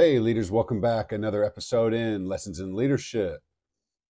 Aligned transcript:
Hey, 0.00 0.18
leaders, 0.18 0.50
welcome 0.50 0.80
back. 0.80 1.12
Another 1.12 1.44
episode 1.44 1.92
in 1.92 2.24
Lessons 2.24 2.58
in 2.58 2.74
Leadership. 2.74 3.42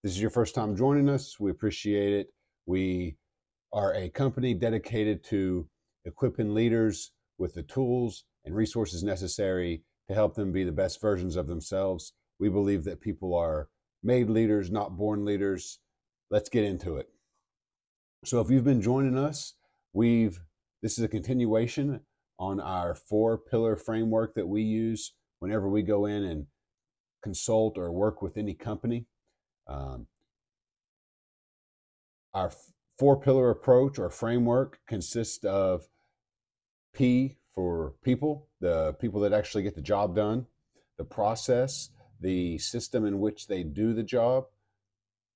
This 0.05 0.13
is 0.13 0.21
your 0.21 0.31
first 0.31 0.55
time 0.55 0.77
joining 0.77 1.09
us. 1.09 1.41
We 1.41 1.51
appreciate 1.51 2.13
it. 2.13 2.29
We 2.65 3.17
are 3.73 3.93
a 3.93 4.09
company 4.09 4.55
dedicated 4.55 5.25
to 5.25 5.67
equipping 6.05 6.55
leaders 6.55 7.11
with 7.39 7.55
the 7.55 7.65
tools 7.65 8.23
and 8.45 8.55
resources 8.55 9.03
necessary 9.03 9.83
to 10.07 10.15
help 10.15 10.37
them 10.37 10.53
be 10.53 10.63
the 10.63 10.71
best 10.71 11.01
versions 11.01 11.35
of 11.35 11.49
themselves. 11.49 12.13
We 12.39 12.49
believe 12.49 12.85
that 12.85 13.01
people 13.01 13.35
are 13.35 13.69
made 14.01 14.31
leaders, 14.31 14.71
not 14.71 14.97
born 14.97 15.25
leaders. 15.25 15.81
Let's 16.31 16.49
get 16.49 16.63
into 16.63 16.99
it. 16.99 17.09
So, 18.25 18.41
if 18.41 18.49
you've 18.49 18.63
been 18.63 18.81
joining 18.81 19.19
us, 19.19 19.55
we've 19.93 20.41
this 20.83 20.99
is 20.99 21.05
a 21.05 21.09
continuation 21.09 22.03
on 22.39 22.61
our 22.61 22.95
four 22.95 23.37
pillar 23.37 23.75
framework 23.75 24.35
that 24.35 24.47
we 24.47 24.63
use 24.63 25.15
whenever 25.41 25.69
we 25.69 25.83
go 25.83 26.07
in 26.07 26.25
and 26.25 26.47
consult 27.23 27.77
or 27.77 27.91
work 27.91 28.23
with 28.23 28.37
any 28.37 28.55
company. 28.55 29.07
Um, 29.67 30.07
our 32.33 32.53
four 32.99 33.21
pillar 33.21 33.51
approach 33.51 33.99
or 33.99 34.09
framework 34.09 34.79
consists 34.87 35.45
of 35.45 35.89
P 36.93 37.37
for 37.55 37.95
people, 38.03 38.49
the 38.61 38.95
people 38.95 39.21
that 39.21 39.33
actually 39.33 39.65
get 39.65 39.75
the 39.75 39.83
job 39.83 40.15
done, 40.15 40.47
the 40.97 41.05
process, 41.05 41.91
the 42.21 42.59
system 42.59 43.05
in 43.05 43.19
which 43.19 43.49
they 43.49 43.63
do 43.63 43.93
the 43.93 44.03
job, 44.03 44.45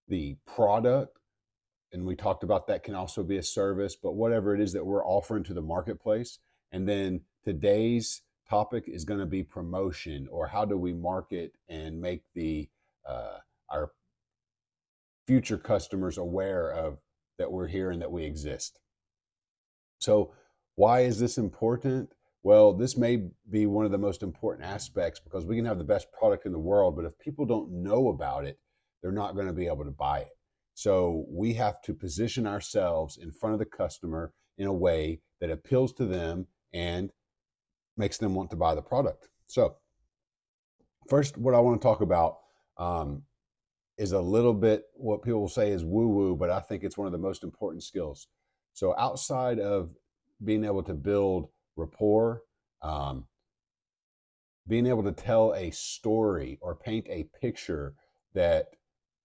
the 0.09 0.36
product, 0.46 1.18
and 1.95 2.04
we 2.04 2.16
talked 2.16 2.42
about 2.42 2.66
that 2.66 2.82
can 2.82 2.96
also 2.96 3.23
be 3.23 3.36
a 3.36 3.42
service, 3.42 3.95
but 3.95 4.16
whatever 4.16 4.52
it 4.52 4.60
is 4.60 4.73
that 4.73 4.84
we're 4.84 5.06
offering 5.06 5.45
to 5.45 5.54
the 5.54 5.62
marketplace. 5.62 6.40
And 6.73 6.88
then 6.88 7.20
today's 7.45 8.23
topic 8.48 8.84
is 8.86 9.04
going 9.04 9.20
to 9.20 9.26
be 9.26 9.42
promotion 9.42 10.28
or 10.30 10.46
how 10.46 10.64
do 10.64 10.76
we 10.76 10.92
market 10.92 11.52
and 11.68 12.00
make 12.00 12.22
the 12.34 12.68
uh, 13.09 13.38
our 13.70 13.90
future 15.26 15.59
customers 15.59 16.18
aware 16.18 16.70
of 16.70 16.98
that 17.38 17.51
we're 17.51 17.66
here 17.66 17.90
and 17.90 18.01
that 18.02 18.12
we 18.12 18.24
exist. 18.24 18.78
So, 19.98 20.32
why 20.76 21.01
is 21.01 21.18
this 21.18 21.38
important? 21.38 22.10
Well, 22.42 22.74
this 22.74 22.96
may 22.96 23.28
be 23.51 23.66
one 23.66 23.86
of 23.86 23.92
the 23.92 23.98
most 23.98 24.23
important 24.23 24.66
aspects 24.66 25.20
because 25.20 25.46
we 25.46 25.56
can 25.56 25.64
have 25.64 25.79
the 25.79 25.84
best 25.84 26.12
product 26.12 26.46
in 26.46 26.52
the 26.52 26.58
world, 26.58 26.95
but 26.96 27.04
if 27.04 27.18
people 27.18 27.46
don't 27.46 27.70
know 27.70 28.08
about 28.08 28.45
it, 28.45 28.58
they're 29.01 29.12
not 29.12 29.34
going 29.34 29.46
to 29.46 29.52
be 29.52 29.66
able 29.66 29.84
to 29.84 29.90
buy 29.90 30.20
it. 30.20 30.36
So, 30.74 31.24
we 31.29 31.54
have 31.54 31.80
to 31.82 31.95
position 31.95 32.46
ourselves 32.46 33.16
in 33.16 33.32
front 33.32 33.54
of 33.54 33.58
the 33.58 33.66
customer 33.66 34.32
in 34.58 34.66
a 34.66 34.73
way 34.73 35.20
that 35.40 35.51
appeals 35.51 35.92
to 35.95 36.04
them 36.04 36.46
and 36.73 37.10
makes 37.96 38.18
them 38.18 38.34
want 38.34 38.50
to 38.50 38.56
buy 38.56 38.74
the 38.74 38.82
product. 38.82 39.28
So, 39.46 39.76
first, 41.09 41.37
what 41.37 41.54
I 41.54 41.60
want 41.60 41.80
to 41.80 41.87
talk 41.87 42.01
about 42.01 42.38
um, 42.76 43.23
is 43.98 44.12
a 44.12 44.20
little 44.20 44.54
bit 44.54 44.84
what 44.95 45.23
people 45.23 45.40
will 45.40 45.48
say 45.48 45.70
is 45.70 45.84
woo 45.84 46.09
woo, 46.09 46.36
but 46.36 46.51
I 46.51 46.60
think 46.60 46.82
it's 46.82 46.98
one 46.98 47.06
of 47.06 47.12
the 47.12 47.18
most 47.18 47.45
important 47.45 47.82
skills. 47.82 48.28
So, 48.73 48.95
outside 48.98 49.59
of 49.59 49.95
being 50.42 50.64
able 50.64 50.82
to 50.84 50.95
build 50.95 51.48
rapport, 51.76 52.42
um, 52.82 53.26
being 54.66 54.86
able 54.86 55.02
to 55.04 55.12
tell 55.12 55.54
a 55.54 55.70
story 55.70 56.58
or 56.60 56.74
paint 56.74 57.06
a 57.08 57.29
picture 57.40 57.95
that 58.34 58.68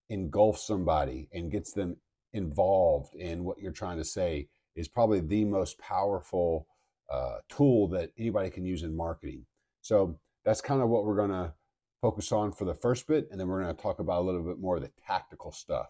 engulfs 0.09 0.65
somebody 0.65 1.29
and 1.33 1.51
gets 1.51 1.71
them 1.71 1.97
involved 2.33 3.15
in 3.15 3.43
what 3.43 3.59
you're 3.59 3.71
trying 3.71 3.97
to 3.97 4.03
say 4.03 4.47
is 4.75 4.87
probably 4.87 5.19
the 5.19 5.45
most 5.45 5.77
powerful 5.79 6.67
uh, 7.11 7.37
tool 7.49 7.87
that 7.89 8.11
anybody 8.17 8.49
can 8.49 8.65
use 8.65 8.83
in 8.83 8.95
marketing. 8.95 9.45
So 9.81 10.19
that's 10.45 10.61
kind 10.61 10.81
of 10.81 10.89
what 10.89 11.05
we're 11.05 11.15
going 11.15 11.31
to 11.31 11.53
focus 12.01 12.31
on 12.31 12.51
for 12.51 12.65
the 12.65 12.73
first 12.73 13.07
bit, 13.07 13.27
and 13.31 13.39
then 13.39 13.47
we're 13.47 13.61
going 13.61 13.75
to 13.75 13.81
talk 13.81 13.99
about 13.99 14.21
a 14.21 14.25
little 14.25 14.43
bit 14.43 14.59
more 14.59 14.77
of 14.77 14.81
the 14.81 14.91
tactical 15.05 15.51
stuff. 15.51 15.87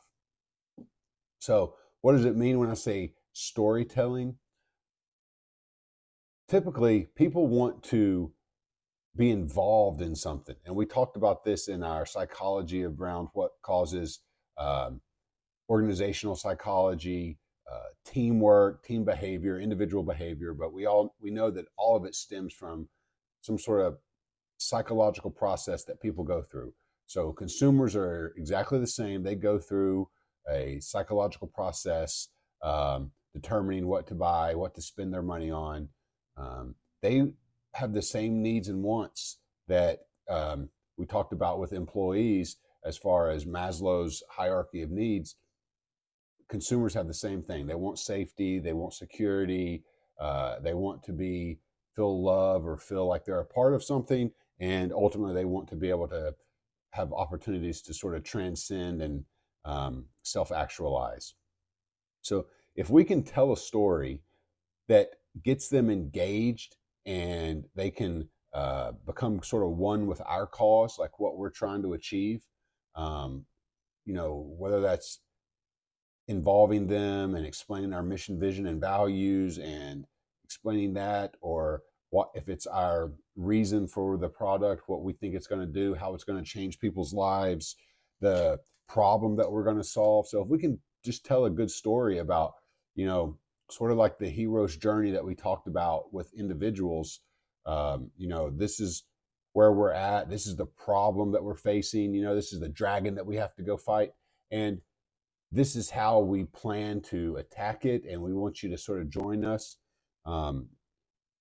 So, 1.39 1.75
what 2.01 2.13
does 2.13 2.25
it 2.25 2.35
mean 2.35 2.59
when 2.59 2.69
I 2.69 2.75
say 2.75 3.13
storytelling? 3.33 4.35
Typically, 6.47 7.09
people 7.15 7.47
want 7.47 7.83
to 7.83 8.31
be 9.15 9.29
involved 9.29 10.01
in 10.01 10.15
something, 10.15 10.55
and 10.65 10.75
we 10.75 10.85
talked 10.85 11.15
about 11.15 11.43
this 11.43 11.67
in 11.67 11.83
our 11.83 12.05
psychology 12.05 12.83
around 12.83 13.27
what 13.33 13.51
causes 13.61 14.19
um, 14.57 15.01
organizational 15.69 16.35
psychology, 16.35 17.37
uh, 17.71 17.89
teamwork, 18.05 18.83
team 18.83 19.03
behavior, 19.03 19.59
individual 19.59 20.03
behavior, 20.03 20.53
but 20.53 20.73
we 20.73 20.85
all 20.85 21.15
we 21.21 21.29
know 21.29 21.51
that 21.51 21.65
all 21.77 21.95
of 21.95 22.05
it 22.05 22.15
stems 22.15 22.53
from 22.53 22.87
some 23.41 23.57
sort 23.57 23.85
of 23.85 23.97
psychological 24.57 25.31
process 25.31 25.83
that 25.85 26.01
people 26.01 26.23
go 26.23 26.41
through. 26.41 26.73
So 27.05 27.31
consumers 27.31 27.95
are 27.95 28.33
exactly 28.37 28.79
the 28.79 28.87
same. 28.87 29.23
They 29.23 29.35
go 29.35 29.57
through 29.57 30.09
a 30.49 30.79
psychological 30.79 31.47
process 31.47 32.29
um, 32.61 33.11
determining 33.33 33.87
what 33.87 34.07
to 34.07 34.15
buy, 34.15 34.55
what 34.55 34.75
to 34.75 34.81
spend 34.81 35.13
their 35.13 35.21
money 35.21 35.51
on. 35.51 35.89
Um, 36.37 36.75
they 37.01 37.23
have 37.73 37.93
the 37.93 38.01
same 38.01 38.41
needs 38.41 38.67
and 38.67 38.83
wants 38.83 39.39
that 39.67 39.99
um, 40.29 40.69
we 40.97 41.05
talked 41.05 41.33
about 41.33 41.59
with 41.59 41.73
employees 41.73 42.57
as 42.83 42.97
far 42.97 43.29
as 43.29 43.45
Maslow's 43.45 44.23
hierarchy 44.29 44.81
of 44.81 44.91
needs 44.91 45.35
consumers 46.49 46.93
have 46.93 47.07
the 47.07 47.13
same 47.13 47.41
thing. 47.41 47.67
They 47.67 47.75
want 47.75 47.99
safety, 47.99 48.59
they 48.59 48.73
want 48.73 48.93
security, 48.93 49.83
uh, 50.19 50.59
they 50.59 50.73
want 50.73 51.03
to 51.03 51.13
be 51.13 51.59
feel 51.95 52.23
love 52.23 52.65
or 52.65 52.77
feel 52.77 53.07
like 53.07 53.25
they're 53.25 53.39
a 53.39 53.45
part 53.45 53.73
of 53.73 53.83
something, 53.83 54.31
and 54.59 54.91
ultimately 54.91 55.33
they 55.33 55.45
want 55.45 55.67
to 55.69 55.75
be 55.75 55.89
able 55.89 56.07
to 56.07 56.35
have 56.91 57.13
opportunities 57.13 57.81
to 57.83 57.93
sort 57.93 58.15
of 58.15 58.23
transcend 58.23 59.01
and 59.01 59.23
um, 59.65 60.05
self-actualize. 60.23 61.35
So 62.21 62.47
if 62.75 62.89
we 62.89 63.03
can 63.03 63.23
tell 63.23 63.51
a 63.53 63.57
story 63.57 64.21
that 64.87 65.09
gets 65.43 65.69
them 65.69 65.89
engaged 65.89 66.75
and 67.05 67.65
they 67.75 67.91
can 67.91 68.27
uh, 68.53 68.93
become 69.05 69.43
sort 69.43 69.63
of 69.63 69.77
one 69.77 70.07
with 70.07 70.21
our 70.25 70.47
cause, 70.47 70.97
like 70.97 71.19
what 71.19 71.37
we're 71.37 71.51
trying 71.51 71.83
to 71.83 71.93
achieve, 71.93 72.45
um, 72.95 73.45
you 74.05 74.13
know, 74.13 74.53
whether 74.57 74.81
that's 74.81 75.19
involving 76.29 76.85
them 76.85 77.33
and 77.33 77.43
explaining 77.43 77.91
our 77.91 78.03
mission, 78.03 78.39
vision, 78.39 78.67
and 78.67 78.79
values 78.79 79.57
and 79.57 80.05
explaining 80.45 80.93
that, 80.93 81.35
or 81.41 81.81
what 82.11 82.29
if 82.35 82.47
it's 82.47 82.67
our 82.67 83.11
reason 83.35 83.87
for 83.87 84.15
the 84.15 84.29
product, 84.29 84.83
what 84.87 85.01
we 85.01 85.11
think 85.11 85.33
it's 85.33 85.47
going 85.47 85.59
to 85.59 85.73
do, 85.81 85.95
how 85.95 86.13
it's 86.13 86.23
going 86.23 86.41
to 86.41 86.49
change 86.49 86.79
people's 86.79 87.13
lives, 87.13 87.75
the 88.21 88.59
problem 88.87 89.35
that 89.37 89.51
we're 89.51 89.63
going 89.63 89.77
to 89.77 89.83
solve. 89.83 90.27
So 90.27 90.41
if 90.41 90.47
we 90.47 90.59
can 90.59 90.79
just 91.03 91.25
tell 91.25 91.45
a 91.45 91.49
good 91.49 91.71
story 91.71 92.19
about, 92.19 92.53
you 92.95 93.07
know, 93.07 93.37
sort 93.71 93.91
of 93.91 93.97
like 93.97 94.19
the 94.19 94.29
hero's 94.29 94.77
journey 94.77 95.11
that 95.11 95.25
we 95.25 95.33
talked 95.33 95.67
about 95.67 96.13
with 96.13 96.31
individuals, 96.33 97.21
um, 97.65 98.11
you 98.17 98.27
know, 98.27 98.51
this 98.51 98.79
is 98.79 99.03
where 99.53 99.71
we're 99.71 99.93
at. 99.93 100.29
This 100.29 100.45
is 100.45 100.55
the 100.55 100.65
problem 100.65 101.31
that 101.31 101.43
we're 101.43 101.55
facing. 101.55 102.13
You 102.13 102.23
know, 102.23 102.35
this 102.35 102.53
is 102.53 102.59
the 102.59 102.69
dragon 102.69 103.15
that 103.15 103.25
we 103.25 103.37
have 103.37 103.55
to 103.55 103.63
go 103.63 103.77
fight. 103.77 104.11
And 104.51 104.81
this 105.51 105.75
is 105.75 105.89
how 105.89 106.19
we 106.19 106.45
plan 106.45 107.01
to 107.01 107.37
attack 107.37 107.85
it, 107.85 108.03
and 108.09 108.21
we 108.21 108.33
want 108.33 108.61
you 108.61 108.69
to 108.69 108.77
sort 108.77 109.01
of 109.01 109.09
join 109.09 109.43
us. 109.43 109.77
Um, 110.25 110.67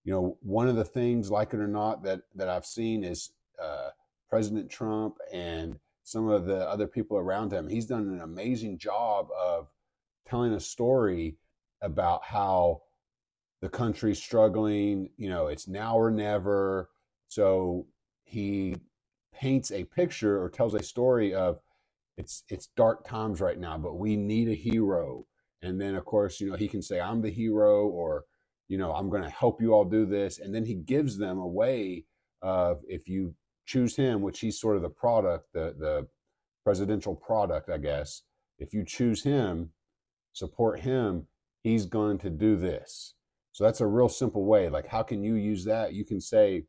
you 0.05 0.13
know, 0.13 0.39
one 0.41 0.69
of 0.69 0.77
the 0.77 0.85
things, 0.85 1.31
like 1.31 1.53
it 1.53 1.61
or 1.61 1.69
not, 1.69 2.03
that 2.05 2.23
that 2.35 2.49
I've 2.49 2.65
seen 2.65 3.05
is 3.05 3.33
uh, 3.63 3.91
President 4.31 4.71
Trump 4.71 5.17
and 5.33 5.79
some 6.05 6.29
of 6.29 6.47
the 6.47 6.67
other 6.69 6.87
people 6.87 7.19
around 7.19 7.53
him. 7.53 7.69
He's 7.69 7.87
done 7.87 8.09
an 8.09 8.21
amazing 8.23 8.79
job 8.79 9.29
of 9.39 9.69
telling 10.27 10.55
a 10.55 10.61
story 10.61 11.37
about 11.83 12.25
how 12.25 12.83
the 13.61 13.69
country's 13.69 14.23
struggling. 14.23 15.11
You 15.19 15.29
know, 15.29 15.49
it's 15.49 15.69
now 15.69 15.99
or 15.99 16.11
never. 16.11 16.89
So 17.29 17.87
he 18.25 18.77
paints 19.35 19.71
a 19.71 19.85
picture 19.85 20.43
or 20.43 20.49
tells 20.49 20.75
a 20.75 20.83
story 20.83 21.35
of 21.35 21.61
it's 22.19 22.43
it's 22.49 22.69
dark 22.77 23.07
times 23.07 23.41
right 23.41 23.59
now, 23.59 23.79
but 23.79 23.95
we 23.95 24.17
need 24.17 24.49
a 24.49 24.55
hero. 24.55 25.25
And 25.63 25.81
then 25.81 25.95
of 25.95 26.05
course, 26.05 26.41
you 26.41 26.51
know, 26.51 26.57
he 26.57 26.69
can 26.69 26.83
say, 26.83 27.01
I'm 27.01 27.23
the 27.23 27.31
hero, 27.31 27.87
or, 27.87 28.25
you 28.69 28.77
know, 28.77 28.93
I'm 28.93 29.09
gonna 29.09 29.31
help 29.31 29.63
you 29.63 29.73
all 29.73 29.85
do 29.85 30.05
this. 30.05 30.39
And 30.41 30.55
then 30.55 30.67
he 30.67 30.75
gives 30.75 31.17
them 31.17 31.39
a 31.39 31.47
way 31.47 32.05
of 32.43 32.81
if 32.89 33.09
you 33.09 33.35
choose 33.67 33.97
him, 33.97 34.21
which 34.21 34.41
he's 34.41 34.61
sort 34.61 34.77
of 34.77 34.83
the 34.83 34.91
product, 34.91 35.47
the 35.55 35.75
the 35.79 36.07
presidential 36.65 37.15
product, 37.15 37.71
I 37.71 37.79
guess. 37.79 38.23
If 38.59 38.75
you 38.75 38.85
choose 38.85 39.23
him, 39.23 39.71
support 40.33 40.81
him, 40.81 41.29
he's 41.63 41.87
going 41.87 42.19
to 42.19 42.31
do 42.31 42.57
this. 42.57 43.15
So 43.53 43.65
that's 43.65 43.81
a 43.81 43.87
real 43.87 44.09
simple 44.09 44.45
way. 44.45 44.69
Like, 44.69 44.87
how 44.87 45.03
can 45.03 45.23
you 45.23 45.35
use 45.35 45.65
that? 45.65 45.95
You 45.95 46.05
can 46.05 46.21
say, 46.21 46.65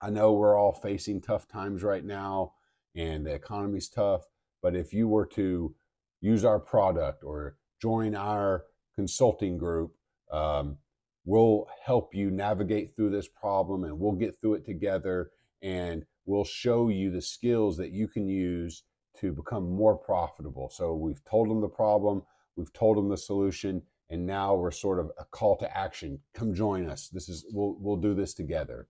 I 0.00 0.10
know 0.10 0.32
we're 0.32 0.56
all 0.58 0.72
facing 0.72 1.20
tough 1.20 1.48
times 1.48 1.82
right 1.82 2.04
now 2.04 2.52
and 2.94 3.26
the 3.26 3.34
economy's 3.34 3.88
tough, 3.88 4.22
but 4.62 4.74
if 4.76 4.92
you 4.92 5.08
were 5.08 5.26
to 5.26 5.74
use 6.20 6.44
our 6.44 6.58
product 6.58 7.24
or 7.24 7.56
join 7.80 8.14
our 8.14 8.64
consulting 8.96 9.56
group, 9.58 9.92
um, 10.32 10.78
we'll 11.24 11.66
help 11.84 12.14
you 12.14 12.30
navigate 12.30 12.94
through 12.94 13.10
this 13.10 13.28
problem 13.28 13.84
and 13.84 13.98
we'll 13.98 14.12
get 14.12 14.34
through 14.40 14.54
it 14.54 14.64
together. 14.64 15.30
and 15.62 16.04
we'll 16.28 16.44
show 16.44 16.88
you 16.90 17.10
the 17.10 17.22
skills 17.22 17.76
that 17.78 17.90
you 17.90 18.06
can 18.06 18.28
use 18.28 18.84
to 19.18 19.32
become 19.32 19.68
more 19.68 19.96
profitable. 19.96 20.68
So 20.68 20.94
we've 20.94 21.24
told 21.24 21.48
them 21.48 21.60
the 21.60 21.68
problem, 21.68 22.22
we've 22.54 22.72
told 22.72 22.98
them 22.98 23.08
the 23.08 23.16
solution, 23.16 23.82
and 24.10 24.26
now 24.26 24.54
we're 24.54 24.70
sort 24.70 25.00
of 25.00 25.10
a 25.18 25.24
call 25.24 25.56
to 25.56 25.76
action. 25.76 26.20
Come 26.34 26.54
join 26.54 26.88
us. 26.88 27.08
This 27.08 27.28
is 27.28 27.46
we'll 27.50 27.76
we'll 27.80 27.96
do 27.96 28.14
this 28.14 28.34
together. 28.34 28.88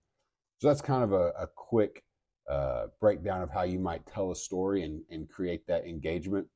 So 0.59 0.67
that's 0.67 0.81
kind 0.81 1.03
of 1.03 1.13
a, 1.13 1.31
a 1.39 1.47
quick 1.47 2.03
uh, 2.49 2.87
breakdown 2.99 3.41
of 3.41 3.51
how 3.51 3.63
you 3.63 3.79
might 3.79 4.05
tell 4.07 4.31
a 4.31 4.35
story 4.35 4.83
and, 4.83 5.01
and 5.09 5.29
create 5.29 5.67
that 5.67 5.85
engagement. 5.85 6.47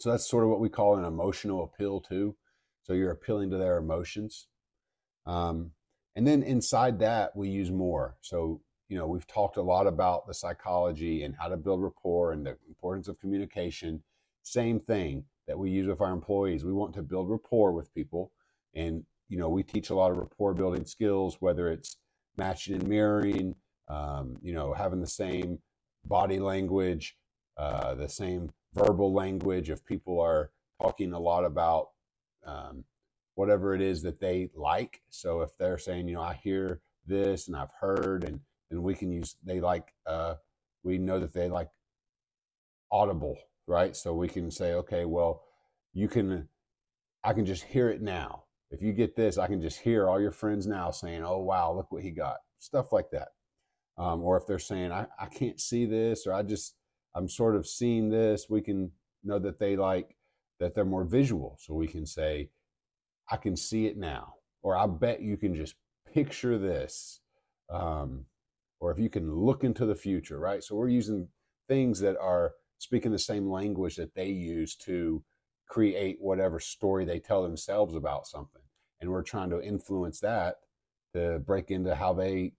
So 0.00 0.10
that's 0.10 0.28
sort 0.28 0.44
of 0.44 0.50
what 0.50 0.60
we 0.60 0.68
call 0.68 0.96
an 0.96 1.04
emotional 1.04 1.64
appeal 1.64 2.00
too. 2.00 2.36
So 2.82 2.92
you're 2.92 3.12
appealing 3.12 3.50
to 3.50 3.58
their 3.58 3.78
emotions. 3.78 4.48
Um, 5.24 5.72
and 6.14 6.26
then 6.26 6.42
inside 6.42 6.98
that, 7.00 7.36
we 7.36 7.48
use 7.48 7.70
more. 7.70 8.16
So, 8.20 8.60
you 8.88 8.98
know, 8.98 9.06
we've 9.06 9.26
talked 9.26 9.56
a 9.56 9.62
lot 9.62 9.86
about 9.86 10.26
the 10.26 10.34
psychology 10.34 11.22
and 11.22 11.34
how 11.38 11.48
to 11.48 11.56
build 11.56 11.82
rapport 11.82 12.32
and 12.32 12.44
the 12.44 12.56
importance 12.68 13.08
of 13.08 13.20
communication. 13.20 14.02
Same 14.42 14.80
thing 14.80 15.24
that 15.46 15.58
we 15.58 15.70
use 15.70 15.86
with 15.86 16.00
our 16.00 16.12
employees. 16.12 16.64
We 16.64 16.72
want 16.72 16.94
to 16.94 17.02
build 17.02 17.30
rapport 17.30 17.72
with 17.72 17.94
people. 17.94 18.32
And, 18.74 19.04
you 19.28 19.38
know, 19.38 19.48
we 19.48 19.62
teach 19.62 19.90
a 19.90 19.94
lot 19.94 20.10
of 20.10 20.18
rapport 20.18 20.54
building 20.54 20.84
skills, 20.86 21.36
whether 21.40 21.68
it's 21.68 21.96
matching 22.36 22.74
and 22.74 22.88
mirroring, 22.88 23.54
um, 23.88 24.36
you 24.42 24.52
know, 24.52 24.72
having 24.72 25.00
the 25.00 25.06
same 25.06 25.58
body 26.04 26.38
language, 26.38 27.16
uh, 27.56 27.94
the 27.94 28.08
same 28.08 28.50
verbal 28.74 29.12
language. 29.12 29.70
If 29.70 29.84
people 29.84 30.20
are 30.20 30.50
talking 30.80 31.12
a 31.12 31.18
lot 31.18 31.44
about 31.44 31.90
um, 32.44 32.84
whatever 33.34 33.74
it 33.74 33.80
is 33.80 34.02
that 34.02 34.20
they 34.20 34.50
like, 34.54 35.02
so 35.10 35.40
if 35.40 35.56
they're 35.58 35.78
saying, 35.78 36.08
you 36.08 36.14
know, 36.14 36.22
I 36.22 36.34
hear 36.34 36.80
this 37.06 37.46
and 37.46 37.56
I've 37.56 37.72
heard, 37.80 38.24
and 38.24 38.40
then 38.70 38.82
we 38.82 38.94
can 38.94 39.10
use 39.10 39.36
they 39.44 39.60
like. 39.60 39.92
Uh, 40.06 40.34
we 40.82 40.98
know 40.98 41.18
that 41.18 41.32
they 41.32 41.48
like 41.48 41.70
audible, 42.92 43.36
right? 43.66 43.96
So 43.96 44.14
we 44.14 44.28
can 44.28 44.50
say, 44.50 44.74
okay, 44.74 45.04
well, 45.04 45.42
you 45.92 46.08
can. 46.08 46.48
I 47.24 47.32
can 47.32 47.44
just 47.44 47.64
hear 47.64 47.88
it 47.88 48.02
now. 48.02 48.44
If 48.70 48.82
you 48.82 48.92
get 48.92 49.16
this, 49.16 49.38
I 49.38 49.48
can 49.48 49.60
just 49.60 49.80
hear 49.80 50.08
all 50.08 50.20
your 50.20 50.30
friends 50.32 50.66
now 50.66 50.90
saying, 50.90 51.22
"Oh 51.24 51.38
wow, 51.38 51.72
look 51.72 51.90
what 51.92 52.02
he 52.02 52.10
got." 52.10 52.38
Stuff 52.58 52.92
like 52.92 53.10
that 53.10 53.28
um, 53.98 54.22
or 54.22 54.36
if 54.36 54.46
they're 54.46 54.58
saying 54.58 54.92
I, 54.92 55.06
I 55.18 55.26
can't 55.26 55.60
see 55.60 55.86
this 55.86 56.26
or 56.26 56.32
i 56.32 56.42
just 56.42 56.74
i'm 57.14 57.28
sort 57.28 57.56
of 57.56 57.66
seeing 57.66 58.08
this 58.08 58.46
we 58.48 58.60
can 58.60 58.90
know 59.24 59.38
that 59.38 59.58
they 59.58 59.76
like 59.76 60.16
that 60.58 60.74
they're 60.74 60.86
more 60.86 61.04
visual. 61.04 61.58
So 61.60 61.74
we 61.74 61.86
can 61.86 62.06
say 62.06 62.50
i 63.30 63.36
can 63.36 63.56
see 63.56 63.86
it 63.86 63.96
now 63.96 64.34
or 64.62 64.76
i 64.76 64.86
bet 64.86 65.20
you 65.22 65.36
can 65.36 65.54
just 65.54 65.74
picture 66.12 66.58
this 66.58 67.20
um, 67.70 68.24
or 68.80 68.92
if 68.92 68.98
you 68.98 69.10
can 69.10 69.34
look 69.34 69.64
into 69.64 69.86
the 69.86 69.94
future 69.94 70.38
right? 70.38 70.62
So 70.62 70.76
we're 70.76 70.88
using 70.88 71.28
things 71.68 72.00
that 72.00 72.16
are 72.18 72.52
speaking 72.78 73.12
the 73.12 73.18
same 73.18 73.50
language 73.50 73.96
that 73.96 74.14
they 74.14 74.28
use 74.28 74.76
to 74.76 75.22
create 75.68 76.18
whatever 76.20 76.60
story 76.60 77.04
they 77.04 77.18
tell 77.18 77.42
themselves 77.42 77.94
about 77.94 78.26
something. 78.26 78.62
And 79.00 79.10
we're 79.10 79.22
trying 79.22 79.50
to 79.50 79.60
influence 79.60 80.20
that 80.20 80.56
to 81.14 81.40
break 81.40 81.70
into 81.70 81.94
how 81.94 82.12
they 82.12 82.52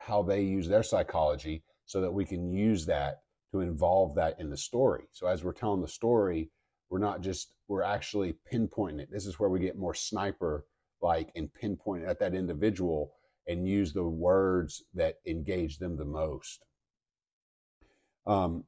how 0.00 0.22
they 0.22 0.42
use 0.42 0.66
their 0.66 0.82
psychology 0.82 1.62
so 1.86 2.00
that 2.00 2.12
we 2.12 2.24
can 2.24 2.52
use 2.52 2.86
that 2.86 3.20
to 3.52 3.60
involve 3.60 4.14
that 4.14 4.38
in 4.40 4.50
the 4.50 4.56
story. 4.56 5.04
So 5.12 5.26
as 5.26 5.44
we're 5.44 5.52
telling 5.52 5.82
the 5.82 5.88
story, 5.88 6.50
we're 6.88 6.98
not 6.98 7.20
just 7.20 7.52
we're 7.68 7.82
actually 7.82 8.34
pinpointing 8.52 9.00
it. 9.00 9.08
This 9.12 9.26
is 9.26 9.38
where 9.38 9.48
we 9.48 9.60
get 9.60 9.78
more 9.78 9.94
sniper 9.94 10.64
like 11.02 11.30
and 11.36 11.52
pinpoint 11.52 12.04
at 12.04 12.18
that 12.18 12.34
individual 12.34 13.12
and 13.46 13.66
use 13.66 13.92
the 13.92 14.04
words 14.04 14.84
that 14.94 15.16
engage 15.26 15.78
them 15.78 15.96
the 15.96 16.04
most. 16.04 16.64
Um, 18.26 18.64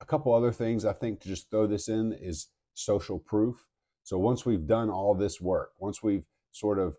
a 0.00 0.04
couple 0.04 0.34
other 0.34 0.52
things 0.52 0.84
I 0.84 0.92
think 0.92 1.20
to 1.20 1.28
just 1.28 1.50
throw 1.50 1.66
this 1.66 1.88
in 1.88 2.12
is 2.12 2.48
social 2.74 3.18
proof. 3.18 3.66
So 4.02 4.18
once 4.18 4.44
we've 4.44 4.66
done 4.66 4.90
all 4.90 5.14
this 5.14 5.40
work, 5.40 5.72
once 5.78 6.02
we've 6.02 6.24
sort 6.50 6.78
of 6.78 6.96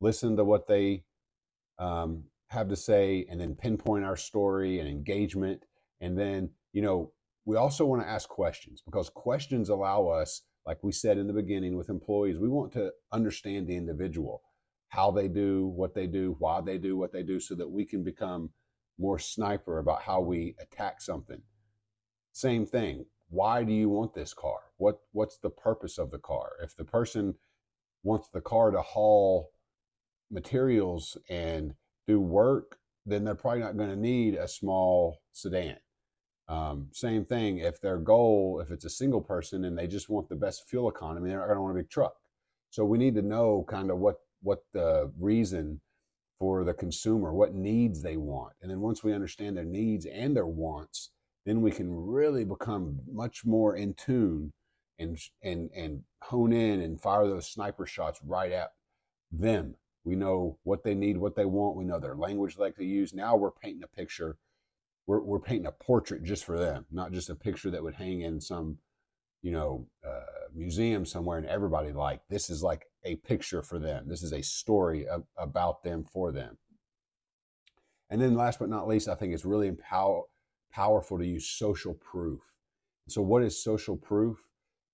listened 0.00 0.36
to 0.36 0.44
what 0.44 0.66
they 0.66 1.04
um, 1.78 2.24
have 2.48 2.68
to 2.68 2.76
say 2.76 3.26
and 3.30 3.40
then 3.40 3.54
pinpoint 3.54 4.04
our 4.04 4.16
story 4.16 4.78
and 4.78 4.88
engagement. 4.88 5.62
And 6.00 6.18
then, 6.18 6.50
you 6.72 6.82
know, 6.82 7.12
we 7.44 7.56
also 7.56 7.84
want 7.84 8.02
to 8.02 8.08
ask 8.08 8.28
questions 8.28 8.82
because 8.84 9.08
questions 9.08 9.68
allow 9.68 10.08
us, 10.08 10.42
like 10.66 10.82
we 10.82 10.92
said 10.92 11.18
in 11.18 11.26
the 11.26 11.32
beginning 11.32 11.76
with 11.76 11.88
employees, 11.88 12.38
we 12.38 12.48
want 12.48 12.72
to 12.72 12.92
understand 13.12 13.66
the 13.66 13.76
individual, 13.76 14.42
how 14.88 15.10
they 15.10 15.28
do 15.28 15.66
what 15.66 15.94
they 15.94 16.06
do, 16.06 16.36
why 16.38 16.60
they 16.60 16.78
do 16.78 16.96
what 16.96 17.12
they 17.12 17.22
do, 17.22 17.38
so 17.38 17.54
that 17.54 17.70
we 17.70 17.84
can 17.84 18.02
become 18.02 18.50
more 18.98 19.18
sniper 19.18 19.78
about 19.78 20.02
how 20.02 20.20
we 20.20 20.54
attack 20.60 21.00
something. 21.00 21.40
Same 22.32 22.66
thing. 22.66 23.06
Why 23.28 23.64
do 23.64 23.72
you 23.72 23.88
want 23.88 24.14
this 24.14 24.34
car? 24.34 24.58
What 24.76 25.00
what's 25.12 25.38
the 25.38 25.50
purpose 25.50 25.98
of 25.98 26.10
the 26.10 26.18
car? 26.18 26.52
If 26.62 26.76
the 26.76 26.84
person 26.84 27.34
wants 28.02 28.28
the 28.28 28.40
car 28.40 28.70
to 28.70 28.82
haul 28.82 29.50
materials 30.30 31.16
and 31.28 31.74
do 32.06 32.20
work, 32.20 32.78
then 33.04 33.24
they're 33.24 33.34
probably 33.34 33.60
not 33.60 33.76
going 33.76 33.90
to 33.90 33.96
need 33.96 34.34
a 34.34 34.48
small 34.48 35.18
sedan. 35.32 35.76
Um, 36.48 36.88
same 36.92 37.24
thing 37.24 37.58
if 37.58 37.80
their 37.80 37.98
goal, 37.98 38.60
if 38.60 38.70
it's 38.70 38.84
a 38.84 38.90
single 38.90 39.20
person 39.20 39.64
and 39.64 39.76
they 39.76 39.86
just 39.86 40.08
want 40.08 40.28
the 40.28 40.36
best 40.36 40.68
fuel 40.68 40.88
economy, 40.88 41.30
they're 41.30 41.40
not 41.40 41.46
going 41.46 41.56
to 41.56 41.62
want 41.62 41.76
a 41.76 41.80
big 41.80 41.90
truck. 41.90 42.14
So 42.70 42.84
we 42.84 42.98
need 42.98 43.14
to 43.14 43.22
know 43.22 43.64
kind 43.68 43.90
of 43.90 43.98
what 43.98 44.16
what 44.42 44.60
the 44.72 45.10
reason 45.18 45.80
for 46.38 46.62
the 46.62 46.74
consumer, 46.74 47.32
what 47.32 47.54
needs 47.54 48.02
they 48.02 48.16
want, 48.16 48.52
and 48.60 48.70
then 48.70 48.80
once 48.80 49.02
we 49.02 49.14
understand 49.14 49.56
their 49.56 49.64
needs 49.64 50.04
and 50.06 50.36
their 50.36 50.46
wants, 50.46 51.10
then 51.46 51.62
we 51.62 51.70
can 51.70 51.90
really 51.90 52.44
become 52.44 53.00
much 53.10 53.44
more 53.44 53.74
in 53.74 53.94
tune 53.94 54.52
and 54.98 55.18
and 55.42 55.70
and 55.74 56.02
hone 56.22 56.52
in 56.52 56.80
and 56.80 57.00
fire 57.00 57.26
those 57.26 57.48
sniper 57.50 57.86
shots 57.86 58.20
right 58.24 58.52
at 58.52 58.72
them 59.32 59.74
we 60.06 60.14
know 60.14 60.56
what 60.62 60.84
they 60.84 60.94
need, 60.94 61.18
what 61.18 61.34
they 61.34 61.44
want. 61.44 61.76
We 61.76 61.84
know 61.84 61.98
their 61.98 62.14
language 62.14 62.56
like 62.58 62.76
to 62.76 62.84
use. 62.84 63.12
Now 63.12 63.34
we're 63.34 63.50
painting 63.50 63.82
a 63.82 63.88
picture. 63.88 64.38
We're, 65.08 65.20
we're 65.20 65.40
painting 65.40 65.66
a 65.66 65.72
portrait 65.72 66.22
just 66.22 66.44
for 66.44 66.56
them, 66.56 66.86
not 66.92 67.12
just 67.12 67.28
a 67.28 67.34
picture 67.34 67.72
that 67.72 67.82
would 67.82 67.96
hang 67.96 68.20
in 68.20 68.40
some, 68.40 68.78
you 69.42 69.50
know, 69.50 69.88
uh, 70.06 70.46
museum 70.54 71.04
somewhere 71.04 71.38
and 71.38 71.46
everybody 71.46 71.92
like 71.92 72.20
this 72.30 72.50
is 72.50 72.62
like 72.62 72.86
a 73.04 73.16
picture 73.16 73.62
for 73.62 73.80
them. 73.80 74.08
This 74.08 74.22
is 74.22 74.32
a 74.32 74.42
story 74.42 75.08
of, 75.08 75.24
about 75.36 75.82
them 75.82 76.04
for 76.04 76.30
them. 76.30 76.56
And 78.08 78.22
then 78.22 78.36
last 78.36 78.60
but 78.60 78.68
not 78.68 78.86
least, 78.86 79.08
I 79.08 79.16
think 79.16 79.34
it's 79.34 79.44
really 79.44 79.66
empower, 79.66 80.22
powerful 80.72 81.18
to 81.18 81.26
use 81.26 81.48
social 81.48 81.94
proof. 81.94 82.52
So 83.08 83.22
what 83.22 83.42
is 83.42 83.60
social 83.60 83.96
proof? 83.96 84.38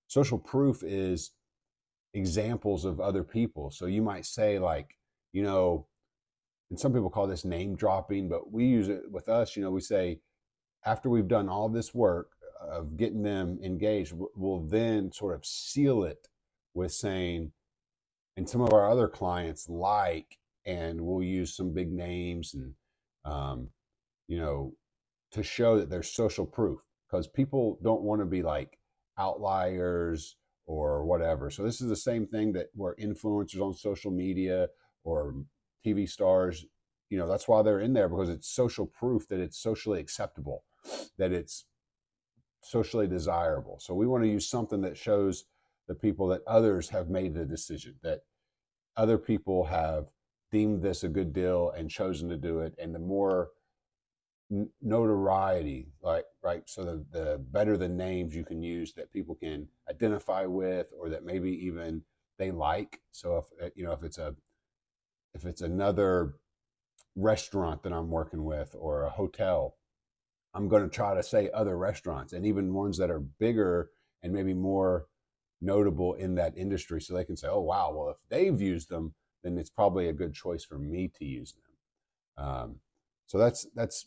Social 0.06 0.38
proof 0.38 0.82
is 0.82 1.32
examples 2.14 2.86
of 2.86 2.98
other 2.98 3.22
people. 3.22 3.70
So 3.70 3.84
you 3.84 4.00
might 4.00 4.24
say 4.24 4.58
like, 4.58 4.96
you 5.32 5.42
know, 5.42 5.86
and 6.70 6.78
some 6.78 6.92
people 6.92 7.10
call 7.10 7.26
this 7.26 7.44
name 7.44 7.76
dropping, 7.76 8.28
but 8.28 8.52
we 8.52 8.64
use 8.64 8.88
it 8.88 9.10
with 9.10 9.28
us. 9.28 9.56
You 9.56 9.62
know, 9.62 9.70
we 9.70 9.80
say, 9.80 10.20
after 10.84 11.10
we've 11.10 11.28
done 11.28 11.48
all 11.48 11.68
this 11.68 11.94
work 11.94 12.30
of 12.60 12.96
getting 12.96 13.22
them 13.22 13.58
engaged, 13.62 14.14
we'll 14.34 14.66
then 14.66 15.12
sort 15.12 15.34
of 15.34 15.44
seal 15.44 16.04
it 16.04 16.28
with 16.74 16.92
saying, 16.92 17.52
and 18.36 18.48
some 18.48 18.60
of 18.62 18.72
our 18.72 18.90
other 18.90 19.08
clients 19.08 19.68
like, 19.68 20.38
and 20.64 21.00
we'll 21.00 21.22
use 21.22 21.54
some 21.54 21.74
big 21.74 21.92
names 21.92 22.54
and, 22.54 22.74
um, 23.24 23.68
you 24.28 24.38
know, 24.38 24.74
to 25.32 25.42
show 25.42 25.78
that 25.78 25.90
there's 25.90 26.10
social 26.10 26.46
proof 26.46 26.80
because 27.06 27.26
people 27.26 27.78
don't 27.82 28.02
want 28.02 28.20
to 28.20 28.26
be 28.26 28.42
like 28.42 28.78
outliers 29.18 30.36
or 30.66 31.04
whatever. 31.04 31.50
So 31.50 31.62
this 31.62 31.80
is 31.80 31.88
the 31.88 31.96
same 31.96 32.26
thing 32.26 32.52
that 32.52 32.68
where 32.74 32.94
influencers 32.96 33.60
on 33.60 33.74
social 33.74 34.10
media 34.10 34.68
or 35.04 35.34
TV 35.84 36.08
stars, 36.08 36.64
you 37.10 37.18
know, 37.18 37.28
that's 37.28 37.48
why 37.48 37.62
they're 37.62 37.80
in 37.80 37.92
there 37.92 38.08
because 38.08 38.28
it's 38.28 38.48
social 38.48 38.86
proof 38.86 39.28
that 39.28 39.40
it's 39.40 39.58
socially 39.58 40.00
acceptable, 40.00 40.64
that 41.18 41.32
it's 41.32 41.66
socially 42.62 43.06
desirable. 43.06 43.78
So 43.80 43.94
we 43.94 44.06
want 44.06 44.24
to 44.24 44.30
use 44.30 44.48
something 44.48 44.80
that 44.82 44.96
shows 44.96 45.44
the 45.88 45.94
people 45.94 46.28
that 46.28 46.42
others 46.46 46.88
have 46.90 47.10
made 47.10 47.34
the 47.34 47.44
decision, 47.44 47.96
that 48.02 48.20
other 48.96 49.18
people 49.18 49.64
have 49.64 50.06
deemed 50.50 50.82
this 50.82 51.02
a 51.02 51.08
good 51.08 51.32
deal 51.32 51.72
and 51.76 51.90
chosen 51.90 52.28
to 52.28 52.36
do 52.36 52.60
it. 52.60 52.74
And 52.78 52.94
the 52.94 52.98
more 52.98 53.50
notoriety, 54.82 55.88
like 56.02 56.24
right, 56.42 56.62
so 56.66 56.84
the, 56.84 57.04
the 57.10 57.38
better 57.50 57.76
the 57.76 57.88
names 57.88 58.34
you 58.34 58.44
can 58.44 58.62
use 58.62 58.92
that 58.94 59.12
people 59.12 59.34
can 59.34 59.66
identify 59.90 60.44
with, 60.44 60.88
or 60.98 61.08
that 61.08 61.24
maybe 61.24 61.50
even 61.66 62.02
they 62.38 62.50
like. 62.50 63.00
So 63.12 63.44
if 63.60 63.72
you 63.74 63.84
know 63.84 63.92
if 63.92 64.02
it's 64.02 64.18
a 64.18 64.34
if 65.34 65.44
it's 65.44 65.62
another 65.62 66.34
restaurant 67.16 67.82
that 67.82 67.92
I'm 67.92 68.10
working 68.10 68.44
with 68.44 68.74
or 68.78 69.04
a 69.04 69.10
hotel, 69.10 69.76
I'm 70.54 70.68
going 70.68 70.82
to 70.82 70.94
try 70.94 71.14
to 71.14 71.22
say 71.22 71.50
other 71.52 71.78
restaurants 71.78 72.32
and 72.32 72.44
even 72.46 72.74
ones 72.74 72.98
that 72.98 73.10
are 73.10 73.20
bigger 73.20 73.90
and 74.22 74.32
maybe 74.32 74.54
more 74.54 75.06
notable 75.60 76.14
in 76.14 76.34
that 76.34 76.56
industry 76.56 77.00
so 77.00 77.14
they 77.14 77.24
can 77.24 77.36
say, 77.36 77.48
oh, 77.48 77.60
wow, 77.60 77.92
well, 77.94 78.10
if 78.10 78.16
they've 78.28 78.60
used 78.60 78.88
them, 78.88 79.14
then 79.42 79.58
it's 79.58 79.70
probably 79.70 80.08
a 80.08 80.12
good 80.12 80.34
choice 80.34 80.64
for 80.64 80.78
me 80.78 81.08
to 81.18 81.24
use 81.24 81.54
them. 81.54 82.44
Um, 82.46 82.80
So 83.26 83.38
that's 83.38 83.66
that's 83.74 84.06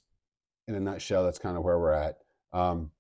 in 0.68 0.76
a 0.76 0.80
nutshell. 0.80 1.24
That's 1.24 1.40
kind 1.40 1.58
of 1.58 1.64
where 1.64 1.80
we're 1.80 1.94
at. 1.94 2.18
Um, 2.54 2.92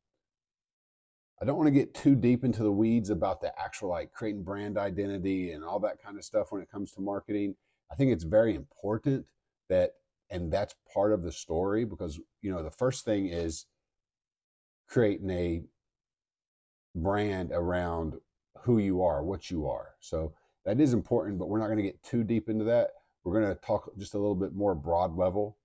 I 1.42 1.46
don't 1.46 1.58
want 1.58 1.68
to 1.68 1.72
get 1.72 1.94
too 1.94 2.16
deep 2.16 2.44
into 2.44 2.64
the 2.64 2.72
weeds 2.72 3.10
about 3.10 3.42
the 3.42 3.52
actual 3.60 3.90
like 3.90 4.12
creating 4.14 4.44
brand 4.44 4.78
identity 4.78 5.52
and 5.52 5.64
all 5.64 5.80
that 5.82 6.02
kind 6.02 6.18
of 6.18 6.24
stuff 6.24 6.52
when 6.52 6.62
it 6.62 6.72
comes 6.72 6.92
to 6.94 7.02
marketing. 7.02 7.56
I 7.92 7.96
think 7.96 8.12
it's 8.12 8.24
very 8.24 8.56
important 8.56 9.26
that, 9.70 9.92
and 10.30 10.52
that's 10.52 10.76
part 10.94 11.14
of 11.14 11.24
the 11.24 11.32
story 11.32 11.86
because, 11.86 12.20
you 12.42 12.52
know, 12.52 12.64
the 12.64 12.72
first 12.72 13.06
thing 13.06 13.28
is 13.28 13.66
creating 14.88 15.30
a 15.30 15.64
brand 16.96 17.52
around 17.52 18.16
who 18.62 18.80
you 18.80 19.04
are, 19.04 19.24
what 19.24 19.52
you 19.52 19.68
are. 19.68 19.96
So 20.00 20.34
that 20.66 20.80
is 20.80 20.94
important, 20.94 21.38
but 21.38 21.50
we're 21.50 21.60
not 21.60 21.68
going 21.68 21.78
to 21.78 21.84
get 21.84 22.02
too 22.04 22.24
deep 22.24 22.50
into 22.50 22.66
that. 22.66 22.90
We're 23.24 23.40
going 23.40 23.54
to 23.54 23.62
talk 23.62 23.92
just 23.98 24.14
a 24.14 24.20
little 24.20 24.36
bit 24.36 24.54
more 24.54 24.76
broad 24.76 25.16
level. 25.16 25.58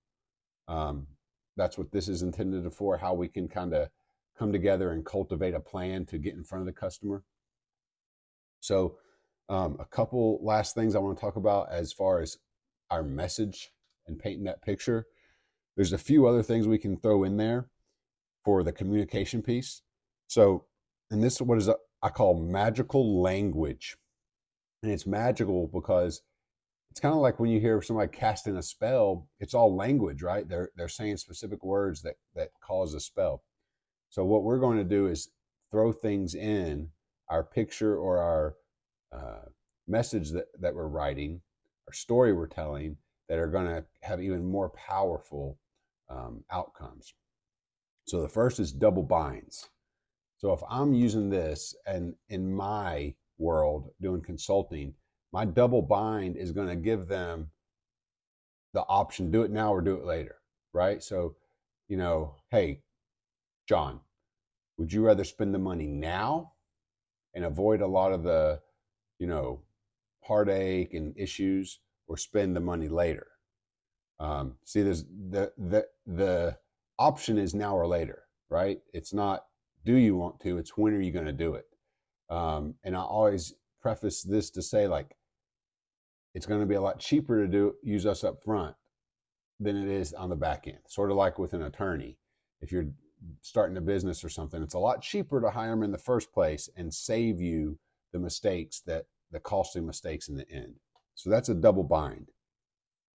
Um, 0.67 1.07
that's 1.57 1.77
what 1.77 1.91
this 1.91 2.07
is 2.07 2.21
intended 2.21 2.71
for, 2.73 2.97
how 2.97 3.13
we 3.13 3.27
can 3.27 3.47
kind 3.47 3.73
of 3.73 3.89
come 4.37 4.51
together 4.51 4.91
and 4.91 5.05
cultivate 5.05 5.53
a 5.53 5.59
plan 5.59 6.05
to 6.05 6.17
get 6.17 6.33
in 6.33 6.43
front 6.43 6.61
of 6.61 6.65
the 6.65 6.79
customer. 6.79 7.23
So, 8.59 8.97
um, 9.51 9.75
a 9.79 9.85
couple 9.85 10.39
last 10.41 10.75
things 10.75 10.95
I 10.95 10.99
want 10.99 11.17
to 11.17 11.21
talk 11.21 11.35
about 11.35 11.69
as 11.71 11.91
far 11.91 12.21
as 12.21 12.37
our 12.89 13.03
message 13.03 13.71
and 14.07 14.17
painting 14.17 14.45
that 14.45 14.61
picture. 14.61 15.05
There's 15.75 15.91
a 15.91 15.97
few 15.97 16.25
other 16.25 16.41
things 16.41 16.67
we 16.67 16.77
can 16.77 16.95
throw 16.97 17.25
in 17.25 17.35
there 17.35 17.67
for 18.45 18.63
the 18.63 18.71
communication 18.71 19.41
piece. 19.41 19.81
So, 20.27 20.65
and 21.11 21.21
this 21.21 21.35
is 21.35 21.41
what 21.41 21.57
is 21.57 21.67
a, 21.67 21.75
I 22.01 22.09
call 22.09 22.41
magical 22.41 23.21
language. 23.21 23.97
And 24.83 24.91
it's 24.91 25.05
magical 25.05 25.67
because 25.67 26.21
it's 26.89 27.01
kind 27.01 27.13
of 27.13 27.19
like 27.19 27.37
when 27.37 27.49
you 27.49 27.59
hear 27.59 27.81
somebody 27.81 28.09
casting 28.09 28.55
a 28.55 28.63
spell, 28.63 29.27
it's 29.41 29.53
all 29.53 29.75
language, 29.75 30.23
right? 30.23 30.47
They're 30.47 30.69
they're 30.77 30.87
saying 30.87 31.17
specific 31.17 31.63
words 31.63 32.01
that 32.03 32.15
that 32.35 32.49
cause 32.61 32.93
a 32.93 33.01
spell. 33.01 33.43
So 34.09 34.23
what 34.23 34.43
we're 34.43 34.59
going 34.59 34.77
to 34.77 34.85
do 34.85 35.07
is 35.07 35.29
throw 35.71 35.91
things 35.91 36.35
in 36.35 36.89
our 37.29 37.43
picture 37.43 37.97
or 37.97 38.19
our 38.19 38.55
uh, 39.11 39.45
message 39.87 40.31
that, 40.31 40.47
that 40.59 40.75
we're 40.75 40.87
writing, 40.87 41.41
our 41.87 41.93
story 41.93 42.33
we're 42.33 42.47
telling, 42.47 42.97
that 43.29 43.39
are 43.39 43.47
going 43.47 43.67
to 43.67 43.83
have 44.01 44.21
even 44.21 44.43
more 44.43 44.69
powerful 44.69 45.57
um, 46.09 46.43
outcomes. 46.51 47.13
So 48.05 48.21
the 48.21 48.29
first 48.29 48.59
is 48.59 48.71
double 48.71 49.03
binds. 49.03 49.69
So 50.37 50.53
if 50.53 50.61
I'm 50.69 50.93
using 50.93 51.29
this 51.29 51.75
and 51.85 52.15
in 52.29 52.51
my 52.51 53.13
world 53.37 53.89
doing 54.01 54.21
consulting, 54.21 54.93
my 55.31 55.45
double 55.45 55.81
bind 55.81 56.35
is 56.35 56.51
going 56.51 56.67
to 56.67 56.75
give 56.75 57.07
them 57.07 57.51
the 58.73 58.81
option 58.81 59.31
do 59.31 59.43
it 59.43 59.51
now 59.51 59.73
or 59.73 59.81
do 59.81 59.95
it 59.95 60.05
later, 60.05 60.37
right? 60.73 61.03
So, 61.03 61.35
you 61.87 61.97
know, 61.97 62.35
hey, 62.49 62.81
John, 63.67 63.99
would 64.77 64.91
you 64.91 65.05
rather 65.05 65.23
spend 65.23 65.53
the 65.53 65.59
money 65.59 65.87
now 65.87 66.53
and 67.33 67.45
avoid 67.45 67.81
a 67.81 67.87
lot 67.87 68.11
of 68.11 68.23
the, 68.23 68.59
you 69.21 69.27
know, 69.27 69.61
heartache 70.23 70.95
and 70.95 71.13
issues 71.15 71.79
or 72.07 72.17
spend 72.17 72.55
the 72.55 72.59
money 72.59 72.87
later? 72.87 73.27
Um, 74.19 74.55
see, 74.65 74.81
there's 74.81 75.05
the, 75.29 75.51
the, 75.57 75.85
the 76.07 76.57
option 76.97 77.37
is 77.37 77.53
now 77.53 77.75
or 77.75 77.85
later, 77.85 78.23
right? 78.49 78.79
It's 78.93 79.13
not 79.13 79.45
do 79.85 79.95
you 79.95 80.15
want 80.15 80.39
to, 80.41 80.57
it's 80.57 80.77
when 80.77 80.93
are 80.93 81.01
you 81.01 81.11
going 81.11 81.25
to 81.25 81.31
do 81.31 81.53
it? 81.53 81.65
Um, 82.29 82.75
and 82.83 82.95
I 82.95 83.01
always 83.01 83.53
preface 83.81 84.21
this 84.23 84.49
to 84.51 84.61
say, 84.61 84.87
like, 84.87 85.15
it's 86.33 86.45
going 86.45 86.61
to 86.61 86.67
be 86.67 86.75
a 86.75 86.81
lot 86.81 86.99
cheaper 86.99 87.43
to 87.43 87.51
do 87.51 87.75
use 87.83 88.05
us 88.05 88.23
up 88.23 88.43
front 88.43 88.75
than 89.59 89.75
it 89.75 89.89
is 89.89 90.13
on 90.13 90.29
the 90.29 90.35
back 90.35 90.67
end. 90.67 90.79
Sort 90.87 91.11
of 91.11 91.17
like 91.17 91.37
with 91.37 91.53
an 91.53 91.63
attorney. 91.63 92.17
If 92.61 92.71
you're 92.71 92.87
starting 93.41 93.77
a 93.77 93.81
business 93.81 94.23
or 94.23 94.29
something, 94.29 94.63
it's 94.63 94.75
a 94.75 94.79
lot 94.79 95.01
cheaper 95.01 95.41
to 95.41 95.49
hire 95.49 95.71
them 95.71 95.83
in 95.83 95.91
the 95.91 95.97
first 95.97 96.31
place 96.31 96.69
and 96.77 96.93
save 96.93 97.41
you 97.41 97.77
the 98.13 98.19
mistakes 98.19 98.81
that 98.85 99.05
the 99.31 99.39
costly 99.39 99.81
mistakes 99.81 100.29
in 100.29 100.35
the 100.35 100.49
end. 100.49 100.75
So 101.15 101.29
that's 101.29 101.49
a 101.49 101.55
double 101.55 101.83
bind. 101.83 102.29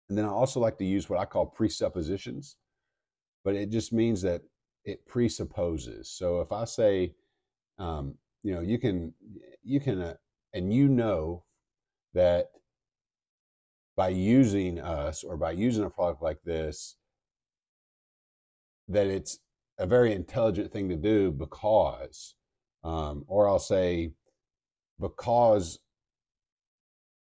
And 0.10 0.18
then 0.18 0.26
I 0.26 0.30
also 0.30 0.60
like 0.60 0.78
to 0.78 0.86
use 0.86 1.10
what 1.10 1.20
I 1.20 1.26
call 1.26 1.46
presuppositions, 1.46 2.58
but 3.44 3.56
it 3.56 3.70
just 3.70 3.92
means 3.92 4.22
that 4.22 4.42
it 4.84 5.06
presupposes. 5.08 6.10
So 6.10 6.42
if 6.42 6.52
I 6.52 6.66
say, 6.66 7.14
um, 7.80 8.16
you 8.44 8.54
know, 8.54 8.62
you 8.62 8.78
can, 8.78 9.14
you 9.64 9.80
can, 9.80 10.02
uh, 10.02 10.16
and 10.54 10.72
you 10.72 10.88
know 10.88 11.44
that 12.14 12.52
by 13.96 14.10
using 14.10 14.80
us 14.80 15.24
or 15.24 15.38
by 15.38 15.52
using 15.52 15.84
a 15.84 15.90
product 15.90 16.22
like 16.22 16.42
this, 16.44 16.98
that 18.88 19.08
it's 19.08 19.40
a 19.80 19.88
very 19.88 20.14
intelligent 20.14 20.72
thing 20.72 20.90
to 20.90 20.96
do 20.96 21.32
because, 21.32 22.36
um, 22.84 23.26
or 23.28 23.50
I'll 23.50 23.60
say, 23.60 24.12
because 25.00 25.80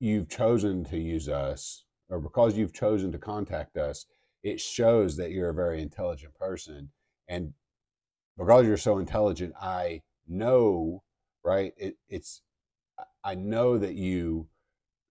you've 0.03 0.27
chosen 0.27 0.83
to 0.83 0.98
use 0.98 1.29
us 1.29 1.86
or 2.10 2.19
because 2.19 2.57
you've 2.57 2.74
chosen 2.74 3.10
to 3.10 3.17
contact 3.17 3.77
us, 3.77 4.05
it 4.43 4.60
shows 4.60 5.15
that 5.15 5.31
you're 5.31 5.50
a 5.50 5.53
very 5.53 5.81
intelligent 5.81 6.33
person. 6.36 6.89
And 7.29 7.53
because 8.38 8.67
you're 8.67 8.75
so 8.75 8.98
intelligent, 8.98 9.53
I 9.62 10.01
know, 10.27 11.03
right? 11.45 11.72
It, 11.77 11.95
it's, 12.10 12.41
I 13.24 13.36
know 13.36 13.77
that 13.77 13.95
you 13.95 14.50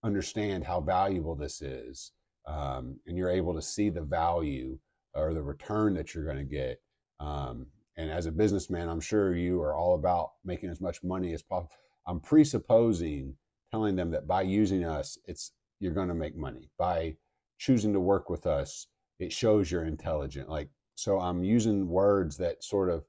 understand 0.05 0.65
how 0.65 0.83
valuable 0.83 1.37
this 1.37 1.63
is, 1.63 2.13
um, 2.47 3.01
and 3.07 3.17
you're 3.17 3.31
able 3.31 3.55
to 3.55 3.63
see 3.63 3.89
the 3.89 4.03
value 4.03 4.79
or 5.15 5.33
the 5.33 5.43
return 5.43 5.95
that 5.95 6.15
you're 6.15 6.27
going 6.27 6.37
to 6.37 6.45
get. 6.45 6.83
Um, 7.19 7.67
and 7.97 8.11
as 8.11 8.27
a 8.27 8.33
businessman, 8.33 8.91
I'm 8.91 9.01
sure 9.01 9.35
you 9.35 9.63
are 9.63 9.75
all 9.75 9.95
about 9.95 10.33
making 10.45 10.69
as 10.69 10.83
much 10.83 11.03
money 11.03 11.33
as 11.33 11.43
possible. 11.43 11.73
I'm 12.07 12.21
presupposing 12.21 13.37
telling 13.73 13.97
them 13.97 14.11
that 14.11 14.27
by 14.27 14.43
using 14.43 14.85
us, 14.85 15.19
it's 15.27 15.53
you're 15.81 15.95
going 15.95 16.09
to 16.09 16.15
make 16.15 16.37
money. 16.37 16.71
By 16.79 17.17
choosing 17.59 17.93
to 17.95 18.01
work 18.01 18.31
with 18.31 18.47
us, 18.47 18.87
it 19.19 19.33
shows 19.33 19.71
you're 19.71 19.85
intelligent. 19.85 20.49
Like 20.49 20.69
so, 20.95 21.19
I'm 21.19 21.43
using 21.43 21.89
words 21.89 22.37
that 22.37 22.63
sort 22.63 22.91
of 22.91 23.05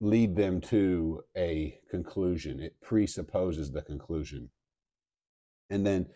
lead 0.00 0.36
them 0.36 0.60
to 0.60 1.22
a 1.36 1.78
conclusion. 1.90 2.60
It 2.60 2.76
presupposes 2.82 3.72
the 3.72 3.82
conclusion. 3.82 4.50
And 5.70 5.86
then 5.86 6.06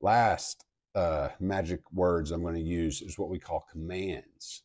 last 0.00 0.64
uh, 0.94 1.28
magic 1.40 1.80
words 1.92 2.30
I'm 2.30 2.42
going 2.42 2.54
to 2.54 2.60
use 2.60 3.02
is 3.02 3.18
what 3.18 3.30
we 3.30 3.38
call 3.38 3.66
commands. 3.70 4.62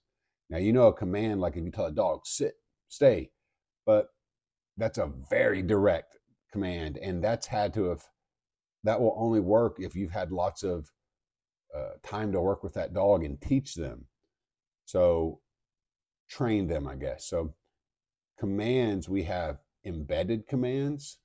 Now, 0.50 0.58
you 0.58 0.74
know, 0.74 0.88
a 0.88 0.94
command, 0.94 1.42
like 1.42 1.58
if 1.58 1.64
you 1.64 1.72
tell 1.72 1.86
a 1.86 1.92
dog, 1.92 2.22
sit, 2.26 2.54
stay, 2.88 3.32
but 3.86 4.10
that's 4.78 5.00
a 5.00 5.12
very 5.30 5.62
direct 5.62 6.18
command. 6.52 6.98
And 6.98 7.24
that's 7.24 7.48
had 7.48 7.74
to 7.76 7.86
have, 7.86 8.04
that 8.84 9.00
will 9.00 9.16
only 9.18 9.40
work 9.40 9.78
if 9.80 9.96
you've 9.96 10.12
had 10.12 10.32
lots 10.32 10.64
of 10.64 10.92
uh, 11.76 11.92
time 12.04 12.32
to 12.32 12.42
work 12.42 12.64
with 12.64 12.74
that 12.76 12.94
dog 12.94 13.24
and 13.24 13.40
teach 13.42 13.76
them. 13.76 14.06
So, 14.86 15.42
train 16.30 16.68
them, 16.68 16.88
I 16.88 16.96
guess. 16.96 17.28
So, 17.28 17.54
commands, 18.40 19.10
we 19.10 19.24
have 19.24 19.58
embedded 19.86 20.48
commands, 20.48 21.20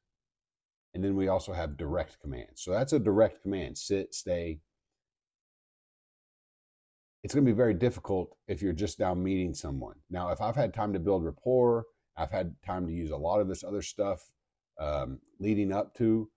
and 0.94 1.02
then 1.02 1.16
we 1.16 1.28
also 1.28 1.52
have 1.52 1.76
direct 1.76 2.20
commands. 2.20 2.62
So 2.62 2.70
that's 2.70 2.92
a 2.92 2.98
direct 2.98 3.42
command 3.42 3.78
sit, 3.78 4.14
stay. 4.14 4.60
It's 7.22 7.34
going 7.34 7.46
to 7.46 7.50
be 7.50 7.56
very 7.56 7.74
difficult 7.74 8.36
if 8.48 8.62
you're 8.62 8.72
just 8.72 8.98
now 8.98 9.14
meeting 9.14 9.54
someone. 9.54 9.96
Now, 10.10 10.30
if 10.30 10.40
I've 10.40 10.56
had 10.56 10.74
time 10.74 10.92
to 10.92 10.98
build 10.98 11.24
rapport, 11.24 11.84
I've 12.16 12.30
had 12.30 12.54
time 12.66 12.86
to 12.86 12.92
use 12.92 13.10
a 13.10 13.16
lot 13.16 13.40
of 13.40 13.48
this 13.48 13.64
other 13.64 13.82
stuff 13.82 14.20
um, 14.78 15.18
leading 15.38 15.72
up 15.72 15.94
to 15.96 16.28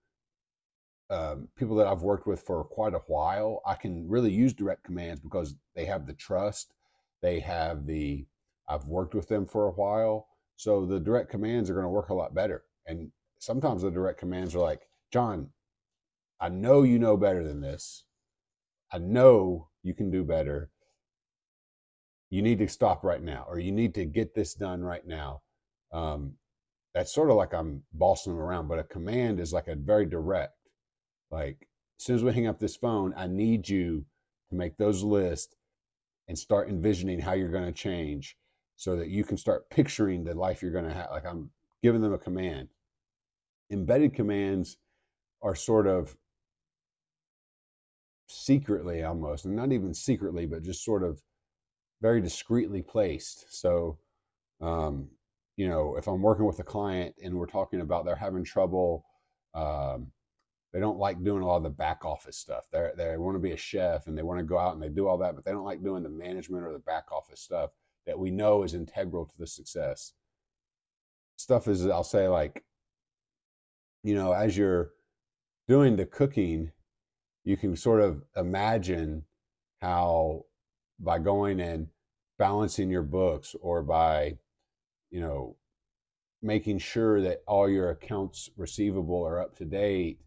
um, 1.10 1.48
people 1.58 1.76
that 1.76 1.88
I've 1.88 2.02
worked 2.02 2.28
with 2.28 2.42
for 2.42 2.64
quite 2.64 2.94
a 2.94 3.02
while. 3.08 3.62
I 3.66 3.76
can 3.76 4.08
really 4.08 4.32
use 4.32 4.54
direct 4.54 4.84
commands 4.84 5.20
because 5.20 5.56
they 5.76 5.86
have 5.86 6.08
the 6.08 6.14
trust, 6.14 6.74
they 7.22 7.40
have 7.42 7.86
the, 7.86 8.26
I've 8.68 8.86
worked 8.86 9.14
with 9.14 9.28
them 9.28 9.46
for 9.46 9.68
a 9.68 9.72
while 9.72 10.28
so 10.56 10.86
the 10.86 11.00
direct 11.00 11.30
commands 11.30 11.70
are 11.70 11.74
going 11.74 11.86
to 11.86 11.90
work 11.90 12.10
a 12.10 12.14
lot 12.14 12.34
better. 12.34 12.64
And 12.86 13.12
sometimes 13.40 13.82
the 13.82 13.92
direct 13.92 14.20
commands 14.20 14.56
are 14.56 14.60
like, 14.60 14.82
John, 15.12 15.50
I 16.40 16.50
know 16.50 16.84
you 16.84 17.00
know 17.00 17.18
better 17.18 17.44
than 17.44 17.62
this. 17.62 18.06
I 18.92 19.00
know 19.00 19.70
you 19.84 19.94
can 19.94 20.12
do 20.12 20.24
better. 20.24 20.70
You 22.30 22.42
need 22.42 22.60
to 22.60 22.68
stop 22.68 23.04
right 23.04 23.22
now, 23.22 23.46
or 23.48 23.60
you 23.60 23.72
need 23.72 23.94
to 23.96 24.06
get 24.06 24.34
this 24.34 24.54
done 24.54 24.82
right 24.82 25.06
now. 25.06 25.42
Um, 25.92 26.34
that's 26.96 27.14
sort 27.14 27.30
of 27.30 27.36
like 27.36 27.54
I'm 27.54 27.84
bossing 27.94 28.34
them 28.34 28.42
around, 28.42 28.70
but 28.70 28.80
a 28.80 28.84
command 28.84 29.42
is 29.42 29.52
like 29.52 29.68
a 29.68 29.76
very 29.76 30.06
direct. 30.06 30.54
Like, 31.30 31.68
as 32.00 32.06
soon 32.06 32.16
as 32.16 32.24
we 32.24 32.34
hang 32.34 32.48
up 32.48 32.58
this 32.58 32.78
phone, 32.78 33.14
I 33.18 33.28
need 33.28 33.68
you 33.68 34.06
to 34.50 34.56
make 34.56 34.78
those 34.78 35.04
lists 35.04 35.56
and 36.30 36.40
start 36.40 36.70
envisioning 36.70 37.20
how 37.20 37.34
you're 37.34 37.50
going 37.50 37.66
to 37.66 37.74
change 37.74 38.38
so 38.78 38.96
that 38.96 39.10
you 39.10 39.26
can 39.26 39.36
start 39.36 39.70
picturing 39.70 40.24
the 40.24 40.34
life 40.34 40.62
you're 40.62 40.72
going 40.72 40.86
to 40.86 40.94
have. 40.94 41.10
Like 41.12 41.26
I'm 41.26 41.52
giving 41.84 42.02
them 42.02 42.14
a 42.14 42.18
command. 42.18 42.70
Embedded 43.70 44.14
commands 44.14 44.78
are 45.42 45.56
sort 45.56 45.88
of 45.88 46.16
secretly 48.28 49.04
almost, 49.04 49.44
and 49.44 49.56
not 49.56 49.74
even 49.74 49.94
secretly, 49.94 50.46
but 50.46 50.64
just 50.64 50.86
sort 50.86 51.04
of 51.04 51.22
very 52.02 52.22
discreetly 52.22 52.82
placed. 52.82 53.54
So, 53.54 53.98
um, 54.62 55.10
you 55.58 55.68
know, 55.68 55.96
if 55.98 56.08
I'm 56.08 56.22
working 56.22 56.46
with 56.46 56.60
a 56.60 56.64
client 56.64 57.16
and 57.24 57.36
we're 57.36 57.46
talking 57.46 57.82
about 57.82 58.06
they're 58.06 58.16
having 58.16 58.44
trouble, 58.44 59.06
um, 59.54 60.12
they 60.74 60.80
don't 60.82 61.00
like 61.00 61.24
doing 61.24 61.42
a 61.42 61.48
lot 61.48 61.58
of 61.58 61.64
the 61.64 61.70
back 61.70 62.04
office 62.04 62.38
stuff. 62.38 62.66
They 62.72 62.90
they 62.98 63.18
want 63.18 63.36
to 63.36 63.40
be 63.40 63.54
a 63.54 63.58
chef 63.58 64.08
and 64.08 64.18
they 64.18 64.24
want 64.24 64.40
to 64.40 64.46
go 64.46 64.60
out 64.60 64.74
and 64.74 64.84
they 64.84 64.90
do 64.90 65.08
all 65.08 65.18
that, 65.20 65.36
but 65.36 65.46
they 65.46 65.52
don't 65.52 65.64
like 65.64 65.84
doing 65.84 66.04
the 66.04 66.10
management 66.10 66.66
or 66.66 66.74
the 66.74 66.80
back 66.80 67.12
office 67.12 67.40
stuff 67.40 67.72
that 68.06 68.20
we 68.20 68.30
know 68.30 68.64
is 68.64 68.74
integral 68.74 69.26
to 69.26 69.38
the 69.40 69.48
success. 69.48 70.14
Stuff 71.38 71.68
is, 71.68 71.86
I'll 71.88 72.04
say, 72.04 72.28
like, 72.28 72.64
you 74.04 74.16
know, 74.16 74.34
as 74.34 74.58
you're 74.58 74.92
doing 75.68 75.96
the 75.96 76.06
cooking, 76.06 76.72
you 77.44 77.58
can 77.58 77.76
sort 77.76 78.02
of 78.02 78.24
imagine 78.36 79.24
how 79.82 80.44
by 81.00 81.20
going 81.20 81.60
and 81.60 81.88
balancing 82.38 82.90
your 82.90 83.04
books 83.04 83.56
or 83.62 83.82
by 83.82 84.38
you 85.16 85.22
know 85.22 85.56
making 86.42 86.78
sure 86.78 87.22
that 87.22 87.42
all 87.48 87.70
your 87.70 87.92
accounts 87.92 88.50
receivable 88.58 89.26
are 89.26 89.42
up 89.42 89.56
to 89.56 89.64
date 89.64 90.20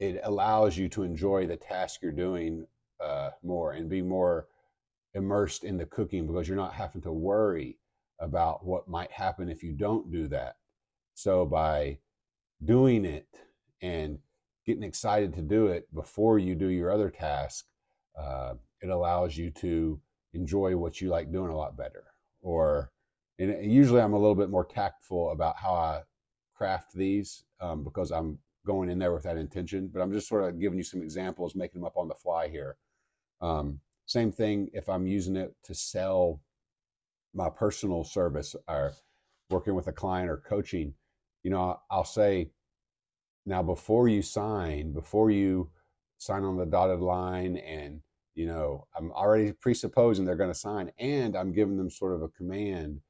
it 0.00 0.20
allows 0.24 0.76
you 0.76 0.88
to 0.88 1.04
enjoy 1.04 1.46
the 1.46 1.56
task 1.56 2.00
you're 2.02 2.10
doing 2.10 2.66
uh, 3.00 3.30
more 3.44 3.74
and 3.74 3.88
be 3.88 4.02
more 4.02 4.48
immersed 5.14 5.62
in 5.62 5.76
the 5.76 5.86
cooking 5.86 6.26
because 6.26 6.48
you're 6.48 6.56
not 6.56 6.74
having 6.74 7.00
to 7.00 7.12
worry 7.12 7.78
about 8.18 8.66
what 8.66 8.88
might 8.88 9.12
happen 9.12 9.48
if 9.48 9.62
you 9.62 9.72
don't 9.72 10.10
do 10.10 10.26
that 10.26 10.56
so 11.14 11.46
by 11.46 11.96
doing 12.64 13.04
it 13.04 13.28
and 13.80 14.18
getting 14.66 14.82
excited 14.82 15.32
to 15.34 15.42
do 15.42 15.68
it 15.68 15.86
before 15.94 16.40
you 16.40 16.56
do 16.56 16.68
your 16.68 16.90
other 16.90 17.10
task, 17.10 17.66
uh, 18.18 18.54
it 18.80 18.88
allows 18.88 19.36
you 19.36 19.50
to 19.50 20.00
enjoy 20.32 20.76
what 20.76 21.00
you 21.00 21.10
like 21.10 21.30
doing 21.30 21.50
a 21.50 21.56
lot 21.56 21.76
better. 21.76 22.04
Or 22.42 22.90
and 23.38 23.70
usually 23.70 24.00
I'm 24.00 24.12
a 24.12 24.18
little 24.18 24.34
bit 24.34 24.50
more 24.50 24.64
tactful 24.64 25.30
about 25.30 25.56
how 25.56 25.74
I 25.74 26.02
craft 26.54 26.94
these 26.94 27.44
um, 27.60 27.82
because 27.82 28.10
I'm 28.10 28.38
going 28.66 28.88
in 28.88 28.98
there 28.98 29.12
with 29.12 29.24
that 29.24 29.36
intention. 29.36 29.90
But 29.92 30.00
I'm 30.00 30.12
just 30.12 30.28
sort 30.28 30.44
of 30.44 30.60
giving 30.60 30.78
you 30.78 30.84
some 30.84 31.02
examples, 31.02 31.54
making 31.54 31.80
them 31.80 31.86
up 31.86 31.96
on 31.96 32.08
the 32.08 32.14
fly 32.14 32.48
here. 32.48 32.76
Um, 33.40 33.80
same 34.06 34.30
thing 34.30 34.70
if 34.72 34.88
I'm 34.88 35.06
using 35.06 35.36
it 35.36 35.54
to 35.64 35.74
sell 35.74 36.40
my 37.34 37.48
personal 37.50 38.04
service 38.04 38.54
or 38.68 38.92
working 39.50 39.74
with 39.74 39.88
a 39.88 39.92
client 39.92 40.30
or 40.30 40.36
coaching. 40.36 40.94
You 41.42 41.50
know, 41.50 41.80
I'll 41.90 42.04
say, 42.04 42.50
now, 43.46 43.62
before 43.62 44.08
you 44.08 44.22
sign, 44.22 44.92
before 44.92 45.30
you 45.30 45.70
sign 46.16 46.44
on 46.44 46.56
the 46.56 46.64
dotted 46.64 47.00
line, 47.00 47.56
and 47.56 48.00
you 48.34 48.46
know, 48.46 48.86
I'm 48.96 49.12
already 49.12 49.52
presupposing 49.52 50.24
they're 50.24 50.36
going 50.36 50.52
to 50.52 50.58
sign, 50.58 50.90
and 50.98 51.36
I'm 51.36 51.52
giving 51.52 51.76
them 51.76 51.90
sort 51.90 52.14
of 52.14 52.22
a 52.22 52.28
command 52.28 53.00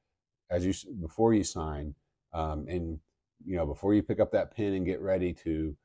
as 0.51 0.65
you 0.65 0.75
before 1.01 1.35
you 1.35 1.45
sign, 1.45 1.95
um, 2.33 2.67
and 2.69 2.99
you 3.45 3.57
know, 3.57 3.67
before 3.67 3.95
you 3.95 4.03
pick 4.03 4.21
up 4.21 4.33
that 4.33 4.55
pen 4.55 4.73
and 4.75 4.87
get 4.87 5.01
ready 5.01 5.33
to 5.33 5.77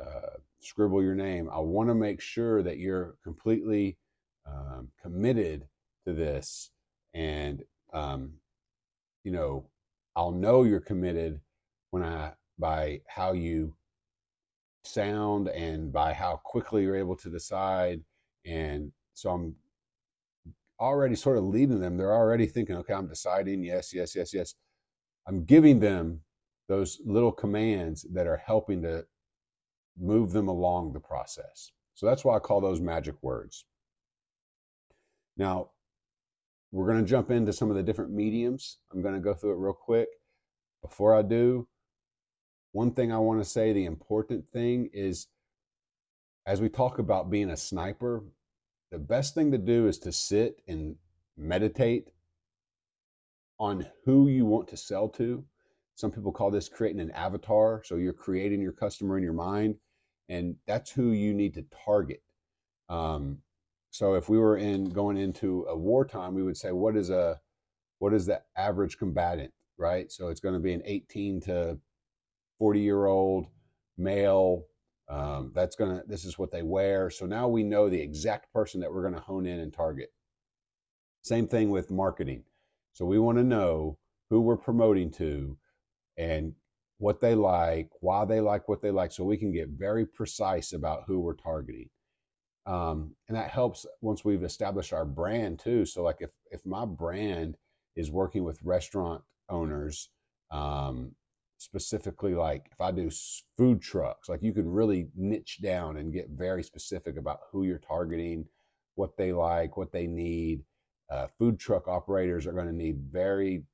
uh, 0.00 0.36
scribble 0.60 1.02
your 1.02 1.14
name, 1.14 1.48
I 1.52 1.58
want 1.58 1.88
to 1.88 1.94
make 1.94 2.20
sure 2.20 2.62
that 2.62 2.78
you're 2.78 3.16
completely 3.22 3.96
um, 4.46 4.88
committed 5.02 5.66
to 6.06 6.12
this, 6.12 6.70
and 7.14 7.62
um, 7.92 8.34
you 9.24 9.32
know, 9.32 9.66
I'll 10.16 10.32
know 10.32 10.62
you're 10.64 10.80
committed 10.80 11.40
when 11.90 12.02
I 12.02 12.32
by 12.58 13.00
how 13.06 13.32
you 13.32 13.74
sound 14.84 15.48
and 15.48 15.92
by 15.92 16.12
how 16.12 16.40
quickly 16.44 16.82
you're 16.82 16.96
able 16.96 17.16
to 17.16 17.30
decide. 17.30 18.00
And 18.44 18.92
so 19.14 19.30
I'm 19.30 19.54
already 20.80 21.16
sort 21.16 21.38
of 21.38 21.44
leading 21.44 21.80
them. 21.80 21.96
They're 21.96 22.14
already 22.14 22.46
thinking, 22.46 22.76
okay, 22.76 22.94
I'm 22.94 23.08
deciding. 23.08 23.62
Yes, 23.64 23.92
yes, 23.92 24.14
yes, 24.14 24.32
yes. 24.32 24.54
I'm 25.26 25.44
giving 25.44 25.80
them 25.80 26.20
those 26.68 27.00
little 27.04 27.32
commands 27.32 28.06
that 28.12 28.26
are 28.26 28.36
helping 28.36 28.82
to 28.82 29.04
move 29.98 30.32
them 30.32 30.48
along 30.48 30.92
the 30.92 31.00
process. 31.00 31.72
So 31.94 32.06
that's 32.06 32.24
why 32.24 32.36
I 32.36 32.38
call 32.38 32.60
those 32.60 32.80
magic 32.80 33.16
words. 33.22 33.64
Now, 35.36 35.70
we're 36.70 36.86
going 36.86 37.02
to 37.02 37.08
jump 37.08 37.30
into 37.30 37.52
some 37.52 37.70
of 37.70 37.76
the 37.76 37.82
different 37.82 38.12
mediums. 38.12 38.78
I'm 38.92 39.02
going 39.02 39.14
to 39.14 39.20
go 39.20 39.34
through 39.34 39.52
it 39.52 39.58
real 39.58 39.72
quick. 39.72 40.08
Before 40.82 41.14
I 41.14 41.22
do, 41.22 41.66
one 42.72 42.92
thing 42.92 43.12
I 43.12 43.18
want 43.18 43.40
to 43.40 43.48
say 43.48 43.72
the 43.72 43.86
important 43.86 44.46
thing 44.46 44.90
is 44.92 45.26
as 46.46 46.60
we 46.60 46.68
talk 46.68 46.98
about 46.98 47.30
being 47.30 47.50
a 47.50 47.56
sniper, 47.56 48.22
the 48.90 48.98
best 48.98 49.34
thing 49.34 49.50
to 49.52 49.58
do 49.58 49.86
is 49.86 49.98
to 50.00 50.12
sit 50.12 50.62
and 50.66 50.96
meditate 51.36 52.10
on 53.58 53.86
who 54.04 54.28
you 54.28 54.46
want 54.46 54.68
to 54.68 54.76
sell 54.76 55.08
to. 55.08 55.44
Some 55.94 56.10
people 56.10 56.32
call 56.32 56.50
this 56.50 56.68
creating 56.68 57.00
an 57.00 57.10
avatar. 57.10 57.82
So 57.84 57.96
you're 57.96 58.12
creating 58.12 58.60
your 58.60 58.72
customer 58.72 59.18
in 59.18 59.24
your 59.24 59.32
mind, 59.32 59.76
and 60.28 60.56
that's 60.66 60.90
who 60.90 61.10
you 61.10 61.34
need 61.34 61.54
to 61.54 61.64
target. 61.84 62.22
Um, 62.88 63.38
so 63.90 64.14
if 64.14 64.28
we 64.28 64.38
were 64.38 64.56
in 64.56 64.90
going 64.90 65.16
into 65.16 65.66
a 65.68 65.76
wartime, 65.76 66.34
we 66.34 66.42
would 66.42 66.56
say, 66.56 66.72
what 66.72 66.96
is 66.96 67.10
a 67.10 67.40
what 67.98 68.14
is 68.14 68.26
the 68.26 68.40
average 68.56 68.96
combatant, 68.96 69.52
right? 69.76 70.10
So 70.12 70.28
it's 70.28 70.40
going 70.40 70.54
to 70.54 70.60
be 70.60 70.72
an 70.72 70.82
18 70.84 71.40
to 71.42 71.78
40 72.58 72.80
year 72.80 73.06
old 73.06 73.48
male. 73.96 74.66
Um, 75.08 75.52
that's 75.54 75.76
gonna. 75.76 76.02
This 76.06 76.24
is 76.24 76.38
what 76.38 76.50
they 76.50 76.62
wear. 76.62 77.10
So 77.10 77.26
now 77.26 77.48
we 77.48 77.62
know 77.62 77.88
the 77.88 78.00
exact 78.00 78.52
person 78.52 78.80
that 78.80 78.92
we're 78.92 79.02
going 79.02 79.14
to 79.14 79.20
hone 79.20 79.46
in 79.46 79.60
and 79.60 79.72
target. 79.72 80.12
Same 81.22 81.48
thing 81.48 81.70
with 81.70 81.90
marketing. 81.90 82.44
So 82.92 83.06
we 83.06 83.18
want 83.18 83.38
to 83.38 83.44
know 83.44 83.98
who 84.30 84.40
we're 84.40 84.56
promoting 84.56 85.10
to, 85.12 85.56
and 86.18 86.54
what 86.98 87.20
they 87.20 87.34
like, 87.34 87.88
why 88.00 88.24
they 88.24 88.40
like 88.40 88.68
what 88.68 88.82
they 88.82 88.90
like, 88.90 89.12
so 89.12 89.24
we 89.24 89.36
can 89.36 89.52
get 89.52 89.68
very 89.68 90.04
precise 90.04 90.72
about 90.72 91.04
who 91.06 91.20
we're 91.20 91.34
targeting. 91.34 91.88
Um, 92.66 93.14
and 93.28 93.36
that 93.36 93.50
helps 93.50 93.86
once 94.02 94.24
we've 94.24 94.42
established 94.44 94.92
our 94.92 95.06
brand 95.06 95.58
too. 95.58 95.86
So 95.86 96.02
like 96.02 96.18
if 96.20 96.32
if 96.50 96.66
my 96.66 96.84
brand 96.84 97.56
is 97.96 98.10
working 98.10 98.44
with 98.44 98.62
restaurant 98.62 99.22
owners 99.48 100.10
um, 100.50 101.12
specifically 101.58 102.34
like 102.34 102.68
if 102.72 102.80
I 102.80 102.92
do 102.92 103.10
food 103.56 103.82
trucks, 103.82 104.28
like 104.28 104.42
you 104.42 104.52
can 104.52 104.68
really 104.68 105.08
niche 105.16 105.58
down 105.60 105.96
and 105.98 106.12
get 106.12 106.30
very 106.30 106.62
specific 106.62 107.16
about 107.16 107.40
who 107.50 107.64
you're 107.64 107.78
targeting, 107.78 108.46
what 108.94 109.16
they 109.16 109.32
like, 109.32 109.76
what 109.76 109.92
they 109.92 110.06
need. 110.06 110.62
Uh, 111.10 111.26
food 111.38 111.58
truck 111.58 111.88
operators 111.88 112.46
are 112.46 112.52
going 112.52 112.66
to 112.66 112.72
need 112.72 112.98
very 113.10 113.64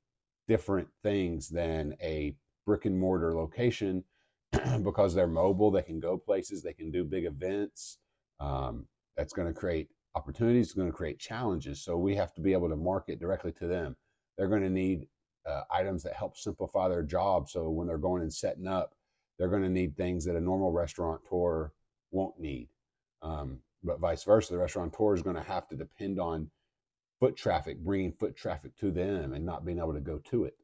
different 0.47 0.87
things 1.03 1.49
than 1.49 1.95
a 2.01 2.35
brick 2.65 2.85
and 2.85 2.99
mortar 2.99 3.35
location 3.35 4.03
because 4.83 5.13
they're 5.13 5.27
mobile. 5.27 5.71
They 5.71 5.81
can 5.81 5.99
go 5.99 6.17
places, 6.17 6.63
they 6.63 6.73
can 6.73 6.91
do 6.91 7.03
big 7.03 7.25
events. 7.25 7.99
Um, 8.39 8.85
that's 9.15 9.33
going 9.33 9.47
to 9.47 9.53
create 9.53 9.89
opportunities, 10.15 10.73
going 10.73 10.89
to 10.89 10.95
create 10.95 11.19
challenges. 11.19 11.83
So 11.83 11.97
we 11.97 12.15
have 12.15 12.33
to 12.35 12.41
be 12.41 12.53
able 12.53 12.69
to 12.69 12.75
market 12.75 13.19
directly 13.19 13.51
to 13.53 13.67
them. 13.67 13.95
They're 14.37 14.47
going 14.47 14.63
to 14.63 14.69
need 14.69 15.07
uh, 15.45 15.61
items 15.71 16.03
that 16.03 16.13
help 16.13 16.37
simplify 16.37 16.87
their 16.87 17.03
job. 17.03 17.49
So 17.49 17.69
when 17.69 17.87
they're 17.87 17.97
going 17.97 18.21
and 18.21 18.33
setting 18.33 18.67
up, 18.67 18.95
they're 19.37 19.49
going 19.49 19.63
to 19.63 19.69
need 19.69 19.95
things 19.95 20.25
that 20.25 20.35
a 20.35 20.41
normal 20.41 20.71
restaurateur 20.71 21.71
won't 22.11 22.39
need. 22.39 22.69
Um, 23.21 23.59
but 23.83 23.99
vice 23.99 24.23
versa, 24.23 24.53
the 24.53 24.59
restaurateur 24.59 25.13
is 25.13 25.21
going 25.21 25.35
to 25.35 25.43
have 25.43 25.67
to 25.69 25.75
depend 25.75 26.19
on 26.19 26.49
foot 27.19 27.35
traffic, 27.35 27.79
bringing 27.79 28.13
foot 28.13 28.35
traffic 28.35 28.75
to 28.77 28.91
them, 28.91 29.33
and 29.33 29.45
not 29.45 29.65
being 29.65 29.79
able 29.79 29.93
to 29.93 29.99
go 29.99 30.19
to 30.29 30.45
it. 30.45 30.55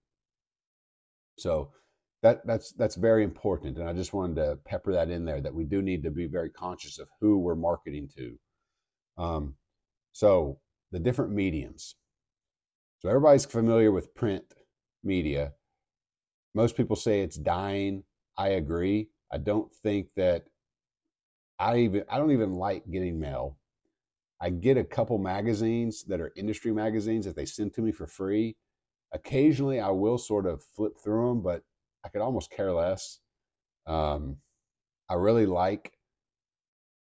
So 1.38 1.72
that 2.24 2.46
that's 2.46 2.72
that's 2.74 2.96
very 2.96 3.24
important, 3.24 3.78
and 3.78 3.90
I 3.90 3.94
just 3.94 4.14
wanted 4.14 4.36
to 4.36 4.60
pepper 4.64 4.94
that 4.94 5.10
in 5.10 5.26
there 5.26 5.42
that 5.42 5.54
we 5.54 5.64
do 5.64 5.82
need 5.82 6.04
to 6.04 6.12
be 6.12 6.28
very 6.28 6.50
conscious 6.50 7.00
of 7.00 7.08
who 7.20 7.40
we're 7.40 7.56
marketing 7.56 8.10
to. 8.18 8.38
Um, 9.18 9.56
so 10.12 10.60
the 10.92 11.00
different 11.00 11.32
mediums. 11.32 11.96
So 13.00 13.10
everybody's 13.10 13.46
familiar 13.46 13.92
with 13.92 14.14
print 14.14 14.44
media. 15.04 15.54
Most 16.54 16.76
people 16.76 16.96
say 16.96 17.22
it's 17.22 17.38
dying. 17.38 18.04
I 18.38 18.50
agree. 18.50 19.10
I 19.32 19.38
don't 19.38 19.74
think 19.84 20.08
that 20.16 20.46
I 21.60 21.78
even 21.78 22.04
I 22.10 22.18
don't 22.18 22.32
even 22.32 22.54
like 22.54 22.90
getting 22.90 23.20
mail. 23.20 23.58
I 24.42 24.50
get 24.50 24.78
a 24.78 24.84
couple 24.84 25.20
magazines 25.20 26.04
that 26.06 26.20
are 26.20 26.34
industry 26.36 26.74
magazines 26.74 27.26
that 27.26 27.36
they 27.36 27.46
send 27.46 27.74
to 27.76 27.82
me 27.82 27.92
for 27.92 28.08
free. 28.08 28.58
Occasionally, 29.14 29.80
I 29.80 29.90
will 29.90 30.18
sort 30.18 30.48
of 30.48 30.64
flip 30.64 30.94
through 31.04 31.30
them, 31.30 31.42
but 31.42 31.64
I 32.04 32.10
could 32.10 32.22
almost 32.22 32.50
care 32.50 32.72
less. 32.72 33.20
Um, 33.86 34.38
I 35.10 35.14
really 35.14 35.46
like 35.46 35.94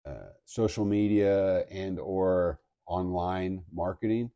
uh, 0.05 0.31
social 0.45 0.85
media 0.85 1.65
and 1.71 2.01
or 2.01 2.61
online 2.87 3.63
marketing 3.73 4.31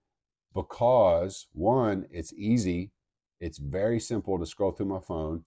because 0.54 1.48
one, 1.52 2.06
it's 2.10 2.32
easy 2.34 2.92
it's 3.42 3.58
very 3.58 3.98
simple 3.98 4.38
to 4.38 4.46
scroll 4.46 4.70
through 4.70 4.86
my 4.86 5.00
phone. 5.00 5.44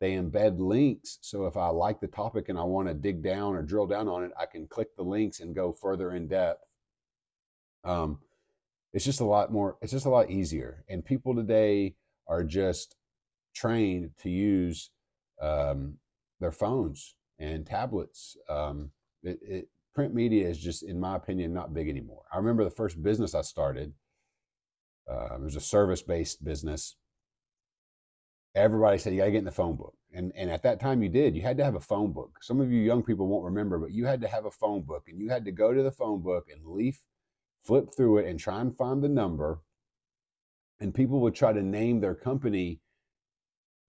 they 0.00 0.12
embed 0.12 0.58
links. 0.58 1.18
So 1.22 1.46
if 1.46 1.56
I 1.56 1.68
like 1.68 2.00
the 2.00 2.06
topic 2.08 2.50
and 2.50 2.58
I 2.58 2.64
want 2.64 2.88
to 2.88 2.92
dig 2.92 3.22
down 3.22 3.54
or 3.54 3.62
drill 3.62 3.86
down 3.86 4.08
on 4.08 4.24
it, 4.24 4.32
I 4.38 4.44
can 4.44 4.66
click 4.66 4.94
the 4.94 5.02
links 5.02 5.40
and 5.40 5.54
go 5.54 5.72
further 5.72 6.12
in 6.12 6.28
depth. 6.28 6.62
Um, 7.84 8.18
it's 8.92 9.04
just 9.06 9.20
a 9.20 9.24
lot 9.24 9.52
more, 9.52 9.78
it's 9.80 9.92
just 9.92 10.04
a 10.04 10.10
lot 10.10 10.30
easier. 10.30 10.84
And 10.90 11.04
people 11.04 11.34
today 11.34 11.94
are 12.26 12.44
just 12.44 12.96
trained 13.54 14.10
to 14.22 14.28
use 14.28 14.90
um, 15.40 15.94
their 16.40 16.52
phones 16.52 17.14
and 17.38 17.64
tablets. 17.64 18.36
Um, 18.50 18.90
it, 19.22 19.38
it, 19.42 19.68
print 19.94 20.14
media 20.14 20.46
is 20.46 20.58
just, 20.58 20.82
in 20.82 21.00
my 21.00 21.16
opinion, 21.16 21.54
not 21.54 21.72
big 21.72 21.88
anymore. 21.88 22.24
I 22.30 22.36
remember 22.36 22.64
the 22.64 22.70
first 22.70 23.02
business 23.02 23.34
I 23.34 23.42
started. 23.42 23.94
Uh, 25.10 25.36
it 25.36 25.42
was 25.42 25.56
a 25.56 25.60
service-based 25.60 26.44
business. 26.44 26.96
Everybody 28.56 28.96
said 28.96 29.12
you 29.12 29.18
got 29.18 29.26
to 29.26 29.30
get 29.32 29.38
in 29.38 29.44
the 29.44 29.50
phone 29.52 29.76
book, 29.76 29.94
and 30.14 30.32
and 30.34 30.50
at 30.50 30.62
that 30.62 30.80
time 30.80 31.02
you 31.02 31.10
did. 31.10 31.36
You 31.36 31.42
had 31.42 31.58
to 31.58 31.64
have 31.64 31.74
a 31.74 31.80
phone 31.80 32.12
book. 32.12 32.38
Some 32.40 32.58
of 32.60 32.72
you 32.72 32.80
young 32.80 33.02
people 33.02 33.26
won't 33.26 33.44
remember, 33.44 33.78
but 33.78 33.92
you 33.92 34.06
had 34.06 34.22
to 34.22 34.28
have 34.28 34.46
a 34.46 34.50
phone 34.50 34.80
book, 34.80 35.04
and 35.08 35.20
you 35.20 35.28
had 35.28 35.44
to 35.44 35.52
go 35.52 35.74
to 35.74 35.82
the 35.82 35.90
phone 35.92 36.22
book 36.22 36.46
and 36.50 36.64
leaf, 36.64 37.02
flip 37.62 37.90
through 37.94 38.18
it, 38.18 38.26
and 38.26 38.40
try 38.40 38.62
and 38.62 38.74
find 38.74 39.02
the 39.02 39.10
number. 39.10 39.60
And 40.80 40.94
people 40.94 41.20
would 41.20 41.34
try 41.34 41.52
to 41.52 41.62
name 41.62 42.00
their 42.00 42.14
company 42.14 42.80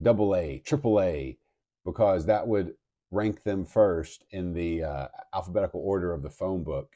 double 0.02 0.36
A, 0.36 0.58
triple 0.58 1.00
A, 1.00 1.38
because 1.84 2.26
that 2.26 2.46
would 2.46 2.74
rank 3.10 3.42
them 3.42 3.64
first 3.64 4.24
in 4.30 4.52
the 4.52 4.84
uh, 4.84 5.08
alphabetical 5.34 5.80
order 5.80 6.12
of 6.12 6.22
the 6.22 6.30
phone 6.30 6.62
book. 6.62 6.92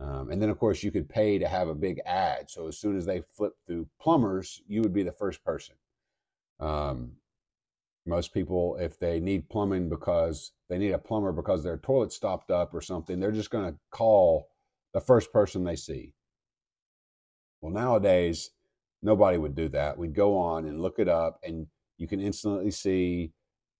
Um, 0.00 0.30
and 0.30 0.42
then, 0.42 0.50
of 0.50 0.58
course, 0.58 0.82
you 0.82 0.90
could 0.90 1.08
pay 1.08 1.38
to 1.38 1.48
have 1.48 1.68
a 1.68 1.74
big 1.74 2.00
ad. 2.04 2.50
So 2.50 2.66
as 2.66 2.78
soon 2.78 2.96
as 2.96 3.06
they 3.06 3.22
flip 3.30 3.52
through 3.66 3.88
plumbers, 4.00 4.60
you 4.66 4.82
would 4.82 4.92
be 4.92 5.04
the 5.04 5.12
first 5.12 5.44
person. 5.44 5.76
Um, 6.60 7.12
most 8.06 8.32
people, 8.32 8.76
if 8.80 8.98
they 8.98 9.20
need 9.20 9.48
plumbing 9.48 9.88
because 9.88 10.52
they 10.68 10.78
need 10.78 10.92
a 10.92 10.98
plumber 10.98 11.32
because 11.32 11.64
their 11.64 11.78
toilet 11.78 12.12
stopped 12.12 12.50
up 12.50 12.72
or 12.72 12.80
something, 12.80 13.18
they're 13.18 13.32
just 13.32 13.50
going 13.50 13.72
to 13.72 13.78
call 13.90 14.48
the 14.94 15.00
first 15.00 15.32
person 15.32 15.64
they 15.64 15.76
see. 15.76 16.14
Well, 17.60 17.72
nowadays, 17.72 18.50
nobody 19.02 19.38
would 19.38 19.56
do 19.56 19.68
that. 19.70 19.98
We'd 19.98 20.14
go 20.14 20.36
on 20.38 20.66
and 20.66 20.80
look 20.80 20.98
it 20.98 21.08
up, 21.08 21.40
and 21.42 21.66
you 21.98 22.06
can 22.06 22.20
instantly 22.20 22.70
see 22.70 23.32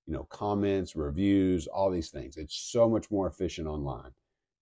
you 0.07 0.13
know, 0.13 0.25
comments, 0.25 0.95
reviews, 0.95 1.67
all 1.67 1.91
these 1.91 2.11
things. 2.11 2.37
It's 2.37 2.57
so 2.57 2.89
much 2.89 3.11
more 3.11 3.27
efficient 3.27 3.67
online. 3.67 4.13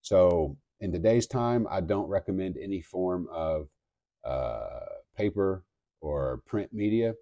So 0.01 0.57
in 0.81 0.91
today's 0.91 1.27
time, 1.27 1.67
I 1.71 1.81
don't 1.81 2.09
recommend 2.09 2.57
any 2.57 2.81
form 2.81 3.29
of 3.31 3.69
uh, 4.25 4.81
paper 5.17 5.65
or 6.01 6.43
print 6.47 6.73
media. 6.73 7.15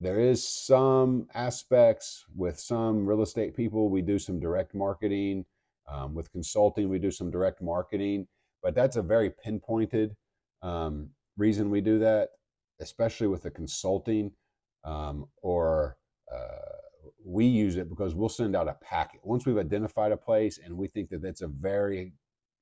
There 0.00 0.20
is 0.20 0.46
some 0.46 1.26
aspects 1.34 2.24
with 2.36 2.60
some 2.60 3.04
real 3.04 3.22
estate 3.22 3.56
people. 3.56 3.88
We 3.88 4.02
do 4.02 4.18
some 4.18 4.38
direct 4.38 4.74
marketing. 4.74 5.44
Um, 5.88 6.14
with 6.14 6.30
consulting, 6.32 6.88
we 6.88 6.98
do 6.98 7.10
some 7.10 7.30
direct 7.30 7.62
marketing, 7.62 8.28
but 8.62 8.74
that's 8.74 8.96
a 8.96 9.02
very 9.02 9.30
pinpointed 9.30 10.14
um, 10.60 11.08
reason 11.38 11.70
we 11.70 11.80
do 11.80 11.98
that, 12.00 12.28
especially 12.78 13.26
with 13.26 13.42
the 13.42 13.50
consulting 13.50 14.32
um, 14.84 15.26
or 15.42 15.96
uh, 16.32 16.78
we 17.24 17.46
use 17.46 17.76
it 17.76 17.88
because 17.88 18.14
we'll 18.14 18.28
send 18.28 18.54
out 18.54 18.68
a 18.68 18.74
packet 18.74 19.20
once 19.22 19.46
we've 19.46 19.58
identified 19.58 20.12
a 20.12 20.16
place 20.16 20.58
and 20.64 20.76
we 20.76 20.86
think 20.86 21.08
that 21.10 21.22
that's 21.22 21.42
a 21.42 21.48
very 21.48 22.12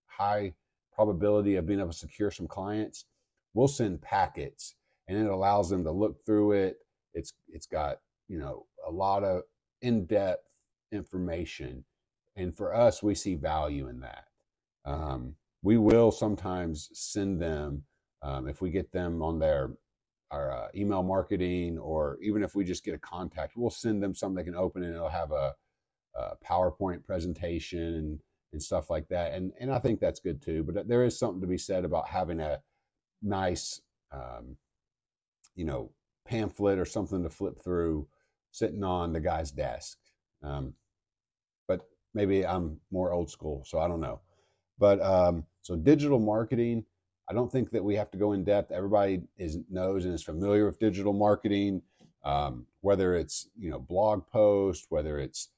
high 0.06 0.52
probability 0.92 1.56
of 1.56 1.66
being 1.66 1.80
able 1.80 1.90
to 1.90 1.96
secure 1.96 2.30
some 2.30 2.46
clients 2.46 3.04
we'll 3.54 3.68
send 3.68 4.00
packets 4.00 4.74
and 5.08 5.18
it 5.18 5.30
allows 5.30 5.68
them 5.68 5.84
to 5.84 5.90
look 5.90 6.24
through 6.24 6.52
it 6.52 6.78
it's 7.16 7.32
it's 7.48 7.66
got 7.66 7.98
you 8.28 8.38
know 8.38 8.66
a 8.86 8.90
lot 8.90 9.24
of 9.24 9.42
in-depth 9.82 10.48
information 10.92 11.84
and 12.36 12.56
for 12.56 12.74
us 12.74 13.02
we 13.02 13.14
see 13.14 13.34
value 13.34 13.88
in 13.88 14.00
that 14.00 14.26
um, 14.84 15.34
we 15.62 15.76
will 15.76 16.12
sometimes 16.12 16.88
send 16.92 17.40
them 17.40 17.82
um, 18.22 18.48
if 18.48 18.60
we 18.60 18.70
get 18.70 18.92
them 18.92 19.22
on 19.22 19.38
their 19.38 19.70
our 20.30 20.50
uh, 20.50 20.68
email 20.74 21.02
marketing, 21.02 21.78
or 21.78 22.18
even 22.20 22.42
if 22.42 22.54
we 22.54 22.64
just 22.64 22.84
get 22.84 22.94
a 22.94 22.98
contact, 22.98 23.56
we'll 23.56 23.70
send 23.70 24.02
them 24.02 24.14
something 24.14 24.36
they 24.36 24.50
can 24.50 24.58
open 24.58 24.82
and 24.82 24.94
it'll 24.94 25.08
have 25.08 25.30
a, 25.30 25.54
a 26.14 26.36
PowerPoint 26.44 27.04
presentation 27.04 27.94
and, 27.94 28.20
and 28.52 28.62
stuff 28.62 28.90
like 28.90 29.08
that. 29.08 29.32
And 29.34 29.52
and 29.60 29.72
I 29.72 29.78
think 29.78 30.00
that's 30.00 30.20
good 30.20 30.42
too. 30.42 30.64
But 30.64 30.88
there 30.88 31.04
is 31.04 31.18
something 31.18 31.40
to 31.40 31.46
be 31.46 31.58
said 31.58 31.84
about 31.84 32.08
having 32.08 32.40
a 32.40 32.60
nice, 33.22 33.80
um, 34.12 34.56
you 35.54 35.64
know, 35.64 35.90
pamphlet 36.26 36.78
or 36.78 36.84
something 36.84 37.22
to 37.22 37.30
flip 37.30 37.62
through 37.62 38.06
sitting 38.52 38.84
on 38.84 39.12
the 39.12 39.20
guy's 39.20 39.50
desk. 39.50 39.98
Um, 40.42 40.74
but 41.68 41.88
maybe 42.14 42.46
I'm 42.46 42.80
more 42.90 43.12
old 43.12 43.30
school, 43.30 43.64
so 43.66 43.78
I 43.78 43.88
don't 43.88 44.00
know. 44.00 44.20
But 44.78 45.02
um, 45.02 45.44
so 45.62 45.76
digital 45.76 46.18
marketing 46.18 46.84
I 47.28 47.34
don't 47.34 47.50
think 47.50 47.70
that 47.72 47.82
we 47.84 47.96
have 47.96 48.10
to 48.12 48.18
go 48.18 48.32
in 48.32 48.44
depth. 48.44 48.70
Everybody 48.70 49.22
is 49.36 49.58
knows 49.68 50.04
and 50.04 50.14
is 50.14 50.22
familiar 50.22 50.64
with 50.66 50.78
digital 50.78 51.12
marketing, 51.12 51.82
um, 52.24 52.66
whether 52.82 53.16
it's 53.16 53.48
you 53.58 53.70
know 53.70 53.80
blog 53.80 54.26
post, 54.28 54.86
whether 54.90 55.18
it's 55.18 55.48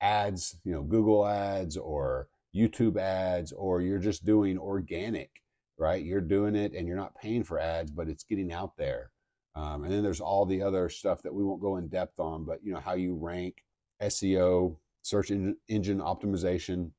ads, 0.00 0.56
you 0.64 0.72
know 0.72 0.82
Google 0.82 1.26
ads 1.26 1.76
or 1.76 2.28
YouTube 2.54 2.98
ads, 2.98 3.52
or 3.52 3.80
you're 3.80 3.98
just 3.98 4.26
doing 4.26 4.58
organic, 4.58 5.30
right? 5.78 6.04
You're 6.04 6.20
doing 6.20 6.54
it 6.54 6.74
and 6.74 6.86
you're 6.86 6.96
not 6.96 7.16
paying 7.16 7.44
for 7.44 7.58
ads, 7.58 7.90
but 7.90 8.08
it's 8.08 8.24
getting 8.24 8.52
out 8.52 8.76
there. 8.76 9.10
Um, 9.54 9.84
and 9.84 9.92
then 9.92 10.02
there's 10.02 10.20
all 10.20 10.46
the 10.46 10.62
other 10.62 10.88
stuff 10.88 11.22
that 11.22 11.34
we 11.34 11.44
won't 11.44 11.60
go 11.60 11.76
in 11.76 11.88
depth 11.88 12.18
on, 12.18 12.44
but 12.44 12.60
you 12.62 12.72
know 12.72 12.80
how 12.80 12.94
you 12.94 13.14
rank, 13.14 13.62
SEO, 14.00 14.76
search 15.02 15.30
engine 15.30 15.98
optimization, 15.98 16.90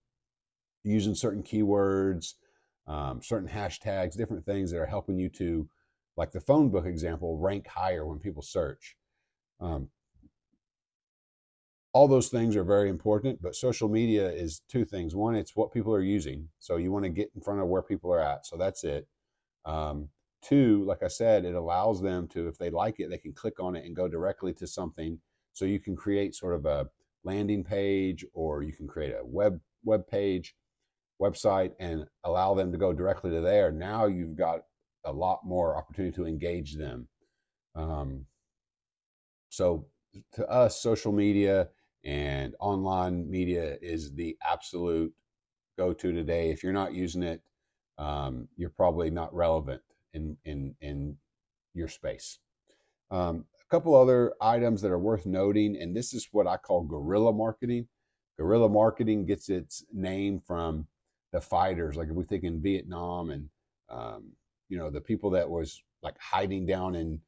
using 0.83 1.15
certain 1.15 1.41
keywords 1.41 2.33
um, 2.87 3.21
certain 3.21 3.47
hashtags, 3.47 4.17
different 4.17 4.45
things 4.45 4.71
that 4.71 4.79
are 4.79 4.85
helping 4.85 5.17
you 5.17 5.29
to, 5.29 5.67
like 6.17 6.31
the 6.31 6.41
phone 6.41 6.69
book 6.69 6.85
example, 6.85 7.37
rank 7.37 7.67
higher 7.67 8.05
when 8.05 8.19
people 8.19 8.41
search. 8.41 8.95
Um, 9.59 9.89
all 11.93 12.07
those 12.07 12.29
things 12.29 12.55
are 12.55 12.63
very 12.63 12.89
important, 12.89 13.41
but 13.41 13.55
social 13.55 13.87
media 13.87 14.29
is 14.29 14.61
two 14.67 14.83
things. 14.83 15.15
One, 15.15 15.35
it's 15.35 15.55
what 15.55 15.71
people 15.71 15.93
are 15.93 16.01
using. 16.01 16.49
So 16.59 16.77
you 16.77 16.91
want 16.91 17.05
to 17.05 17.09
get 17.09 17.31
in 17.35 17.41
front 17.41 17.61
of 17.61 17.67
where 17.67 17.83
people 17.83 18.11
are 18.11 18.19
at. 18.19 18.45
So 18.45 18.57
that's 18.57 18.83
it. 18.83 19.07
Um, 19.65 20.09
two, 20.43 20.83
like 20.85 21.03
I 21.03 21.07
said, 21.07 21.45
it 21.45 21.55
allows 21.55 22.01
them 22.01 22.27
to, 22.29 22.47
if 22.47 22.57
they 22.57 22.69
like 22.69 22.99
it, 22.99 23.09
they 23.09 23.17
can 23.17 23.33
click 23.33 23.59
on 23.59 23.75
it 23.75 23.85
and 23.85 23.95
go 23.95 24.07
directly 24.07 24.53
to 24.53 24.67
something. 24.67 25.19
So 25.53 25.65
you 25.65 25.79
can 25.79 25.95
create 25.95 26.35
sort 26.35 26.55
of 26.55 26.65
a 26.65 26.89
landing 27.23 27.63
page 27.63 28.25
or 28.33 28.63
you 28.63 28.73
can 28.73 28.87
create 28.87 29.13
a 29.13 29.23
web 29.23 29.59
web 29.85 30.07
page 30.07 30.55
website 31.21 31.71
and 31.79 32.05
allow 32.23 32.53
them 32.53 32.71
to 32.71 32.77
go 32.77 32.93
directly 32.93 33.31
to 33.31 33.41
there, 33.41 33.71
now 33.71 34.05
you've 34.05 34.35
got 34.35 34.61
a 35.05 35.11
lot 35.11 35.41
more 35.45 35.77
opportunity 35.77 36.15
to 36.15 36.25
engage 36.25 36.75
them. 36.75 37.07
Um, 37.75 38.25
so 39.49 39.85
to 40.33 40.47
us, 40.47 40.81
social 40.81 41.11
media 41.11 41.69
and 42.03 42.55
online 42.59 43.29
media 43.29 43.77
is 43.81 44.13
the 44.13 44.37
absolute 44.45 45.13
go-to 45.77 46.11
today. 46.11 46.49
If 46.49 46.63
you're 46.63 46.73
not 46.73 46.93
using 46.93 47.23
it, 47.23 47.41
um, 47.97 48.47
you're 48.57 48.69
probably 48.69 49.09
not 49.09 49.33
relevant 49.33 49.81
in 50.13 50.37
in 50.45 50.75
in 50.81 51.17
your 51.73 51.87
space. 51.87 52.39
Um, 53.11 53.45
a 53.61 53.69
couple 53.69 53.95
other 53.95 54.33
items 54.41 54.81
that 54.81 54.91
are 54.91 54.99
worth 54.99 55.25
noting, 55.25 55.77
and 55.79 55.95
this 55.95 56.13
is 56.13 56.27
what 56.31 56.47
I 56.47 56.57
call 56.57 56.83
guerrilla 56.83 57.33
marketing. 57.33 57.87
Guerrilla 58.37 58.69
marketing 58.69 59.25
gets 59.25 59.49
its 59.49 59.83
name 59.93 60.39
from 60.39 60.87
the 61.31 61.41
fighters, 61.41 61.95
like 61.95 62.09
if 62.09 62.15
we 62.15 62.23
think 62.23 62.43
in 62.43 62.61
Vietnam 62.61 63.31
and 63.31 63.49
um, 63.89 64.31
you 64.69 64.77
know 64.77 64.89
the 64.89 65.01
people 65.01 65.31
that 65.31 65.49
was 65.49 65.81
like 66.01 66.15
hiding 66.19 66.65
down 66.65 66.95
in 66.95 67.19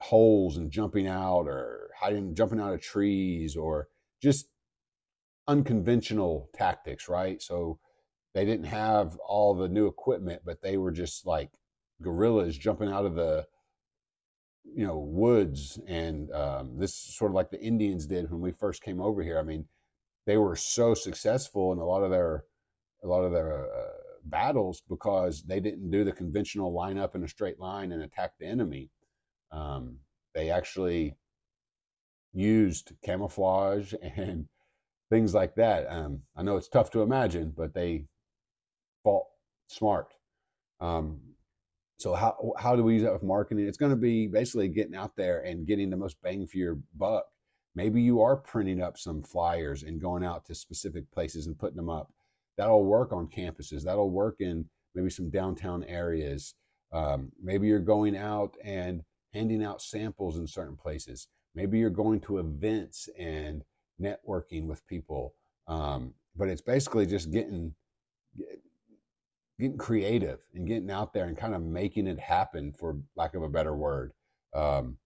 holes 0.00 0.56
and 0.56 0.70
jumping 0.70 1.06
out, 1.06 1.46
or 1.46 1.90
hiding, 1.98 2.34
jumping 2.34 2.60
out 2.60 2.72
of 2.72 2.80
trees, 2.80 3.56
or 3.56 3.88
just 4.22 4.48
unconventional 5.46 6.48
tactics, 6.54 7.08
right? 7.08 7.42
So 7.42 7.78
they 8.34 8.44
didn't 8.44 8.66
have 8.66 9.16
all 9.26 9.54
the 9.54 9.68
new 9.68 9.86
equipment, 9.86 10.42
but 10.44 10.62
they 10.62 10.76
were 10.76 10.92
just 10.92 11.26
like 11.26 11.50
guerrillas 12.02 12.56
jumping 12.56 12.88
out 12.88 13.04
of 13.04 13.14
the 13.14 13.46
you 14.64 14.86
know 14.86 14.98
woods 14.98 15.78
and 15.86 16.30
um, 16.32 16.78
this 16.78 16.94
sort 16.94 17.30
of 17.30 17.34
like 17.34 17.50
the 17.50 17.60
indians 17.60 18.06
did 18.06 18.30
when 18.30 18.40
we 18.40 18.52
first 18.52 18.82
came 18.82 19.00
over 19.00 19.22
here 19.22 19.38
i 19.38 19.42
mean 19.42 19.64
they 20.26 20.36
were 20.36 20.56
so 20.56 20.94
successful 20.94 21.72
in 21.72 21.78
a 21.78 21.84
lot 21.84 22.02
of 22.02 22.10
their 22.10 22.44
a 23.02 23.06
lot 23.06 23.22
of 23.22 23.32
their 23.32 23.64
uh, 23.64 23.90
battles 24.24 24.82
because 24.88 25.42
they 25.42 25.60
didn't 25.60 25.90
do 25.90 26.04
the 26.04 26.12
conventional 26.12 26.72
line 26.72 26.98
up 26.98 27.14
in 27.14 27.24
a 27.24 27.28
straight 27.28 27.58
line 27.58 27.92
and 27.92 28.02
attack 28.02 28.32
the 28.38 28.46
enemy. 28.46 28.90
Um, 29.52 29.96
they 30.34 30.50
actually 30.50 31.16
used 32.32 32.92
camouflage 33.04 33.94
and 34.16 34.46
things 35.10 35.34
like 35.34 35.54
that. 35.56 35.86
Um, 35.90 36.20
I 36.36 36.42
know 36.42 36.56
it's 36.56 36.68
tough 36.68 36.90
to 36.90 37.02
imagine, 37.02 37.52
but 37.56 37.74
they 37.74 38.04
fought 39.02 39.26
smart. 39.66 40.14
Um, 40.80 41.20
So 42.00 42.14
how 42.14 42.54
how 42.58 42.74
do 42.74 42.82
we 42.82 42.94
use 42.94 43.02
that 43.02 43.12
with 43.12 43.22
marketing? 43.22 43.66
It's 43.68 43.76
going 43.76 43.92
to 43.92 43.96
be 43.96 44.26
basically 44.26 44.68
getting 44.68 44.94
out 44.94 45.14
there 45.16 45.40
and 45.40 45.66
getting 45.66 45.90
the 45.90 45.98
most 45.98 46.16
bang 46.22 46.46
for 46.46 46.56
your 46.56 46.78
buck. 46.96 47.26
Maybe 47.74 48.00
you 48.00 48.22
are 48.22 48.36
printing 48.36 48.80
up 48.80 48.96
some 48.96 49.22
flyers 49.22 49.82
and 49.82 50.00
going 50.00 50.24
out 50.24 50.46
to 50.46 50.54
specific 50.54 51.10
places 51.12 51.46
and 51.46 51.58
putting 51.58 51.76
them 51.76 51.90
up. 51.90 52.10
That'll 52.56 52.84
work 52.84 53.12
on 53.12 53.28
campuses. 53.28 53.84
That'll 53.84 54.10
work 54.10 54.36
in 54.40 54.64
maybe 54.94 55.10
some 55.10 55.28
downtown 55.28 55.84
areas. 55.84 56.54
Um, 56.90 57.32
maybe 57.40 57.66
you're 57.68 57.78
going 57.78 58.16
out 58.16 58.56
and 58.64 59.02
handing 59.34 59.62
out 59.62 59.82
samples 59.82 60.38
in 60.38 60.46
certain 60.46 60.76
places. 60.76 61.28
Maybe 61.54 61.78
you're 61.78 61.90
going 61.90 62.20
to 62.20 62.38
events 62.38 63.10
and 63.18 63.62
networking 64.00 64.64
with 64.66 64.86
people. 64.86 65.34
Um, 65.68 66.14
but 66.34 66.48
it's 66.48 66.62
basically 66.62 67.04
just 67.04 67.30
getting 67.30 67.74
getting 69.60 69.78
creative 69.78 70.40
and 70.54 70.66
getting 70.66 70.90
out 70.90 71.12
there 71.12 71.26
and 71.26 71.36
kind 71.36 71.54
of 71.54 71.62
making 71.62 72.06
it 72.06 72.18
happen, 72.18 72.72
for 72.72 72.98
lack 73.16 73.34
of 73.34 73.42
a 73.42 73.48
better 73.48 73.74
word. 73.74 74.12
Um, 74.54 74.96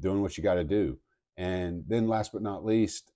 doing 0.00 0.22
what 0.22 0.38
you 0.38 0.42
got 0.42 0.54
to 0.54 0.64
do, 0.64 0.98
and 1.36 1.84
then 1.86 2.08
last 2.08 2.32
but 2.32 2.40
not 2.40 2.64
least, 2.64 3.12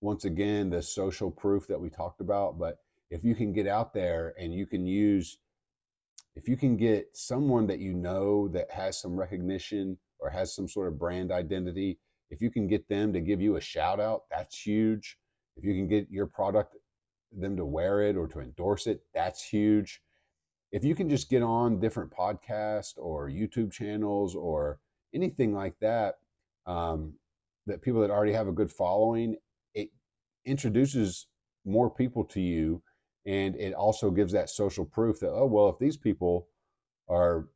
once 0.00 0.24
again, 0.24 0.70
the 0.70 0.80
social 0.80 1.30
proof 1.30 1.66
that 1.66 1.80
we 1.80 1.90
talked 1.90 2.20
about. 2.20 2.58
But 2.58 2.78
if 3.10 3.24
you 3.24 3.34
can 3.34 3.52
get 3.52 3.66
out 3.66 3.92
there 3.92 4.34
and 4.38 4.54
you 4.54 4.66
can 4.66 4.86
use 4.86 5.38
if 6.36 6.48
you 6.48 6.56
can 6.56 6.76
get 6.76 7.08
someone 7.12 7.66
that 7.66 7.80
you 7.80 7.92
know 7.92 8.48
that 8.48 8.70
has 8.70 9.00
some 9.00 9.18
recognition 9.18 9.98
or 10.18 10.30
has 10.30 10.54
some 10.54 10.68
sort 10.68 10.88
of 10.88 10.98
brand 10.98 11.32
identity, 11.32 11.98
if 12.30 12.40
you 12.40 12.50
can 12.50 12.66
get 12.66 12.88
them 12.88 13.12
to 13.12 13.20
give 13.20 13.40
you 13.40 13.56
a 13.56 13.60
shout 13.60 14.00
out, 14.00 14.22
that's 14.30 14.56
huge. 14.58 15.18
If 15.56 15.64
you 15.64 15.74
can 15.74 15.88
get 15.88 16.06
your 16.10 16.26
product, 16.26 16.76
them 17.32 17.56
to 17.56 17.64
wear 17.64 18.02
it 18.02 18.16
or 18.16 18.26
to 18.28 18.40
endorse 18.40 18.86
it, 18.86 19.02
that's 19.12 19.42
huge. 19.42 20.00
If 20.72 20.84
you 20.84 20.94
can 20.94 21.08
just 21.08 21.30
get 21.30 21.42
on 21.42 21.80
different 21.80 22.10
podcasts 22.10 22.94
or 22.96 23.28
YouTube 23.28 23.72
channels 23.72 24.34
or 24.34 24.78
anything 25.14 25.52
like 25.52 25.74
that, 25.80 26.16
um, 26.66 27.14
that 27.66 27.82
people 27.82 28.00
that 28.00 28.10
already 28.10 28.32
have 28.32 28.48
a 28.48 28.52
good 28.52 28.70
following, 28.70 29.36
it 29.74 29.90
introduces 30.44 31.26
more 31.64 31.90
people 31.90 32.24
to 32.24 32.40
you 32.40 32.82
and 33.26 33.54
it 33.56 33.74
also 33.74 34.10
gives 34.10 34.32
that 34.32 34.48
social 34.48 34.84
proof 34.84 35.20
that 35.20 35.30
oh 35.30 35.44
well 35.44 35.68
if 35.68 35.78
these 35.78 35.98
people 35.98 36.48
are 37.08 37.48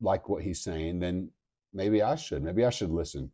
like 0.00 0.28
what 0.28 0.42
he's 0.42 0.62
saying 0.62 0.98
then 0.98 1.28
maybe 1.72 2.02
i 2.02 2.14
should 2.14 2.42
maybe 2.42 2.64
i 2.64 2.70
should 2.70 2.90
listen. 2.90 3.30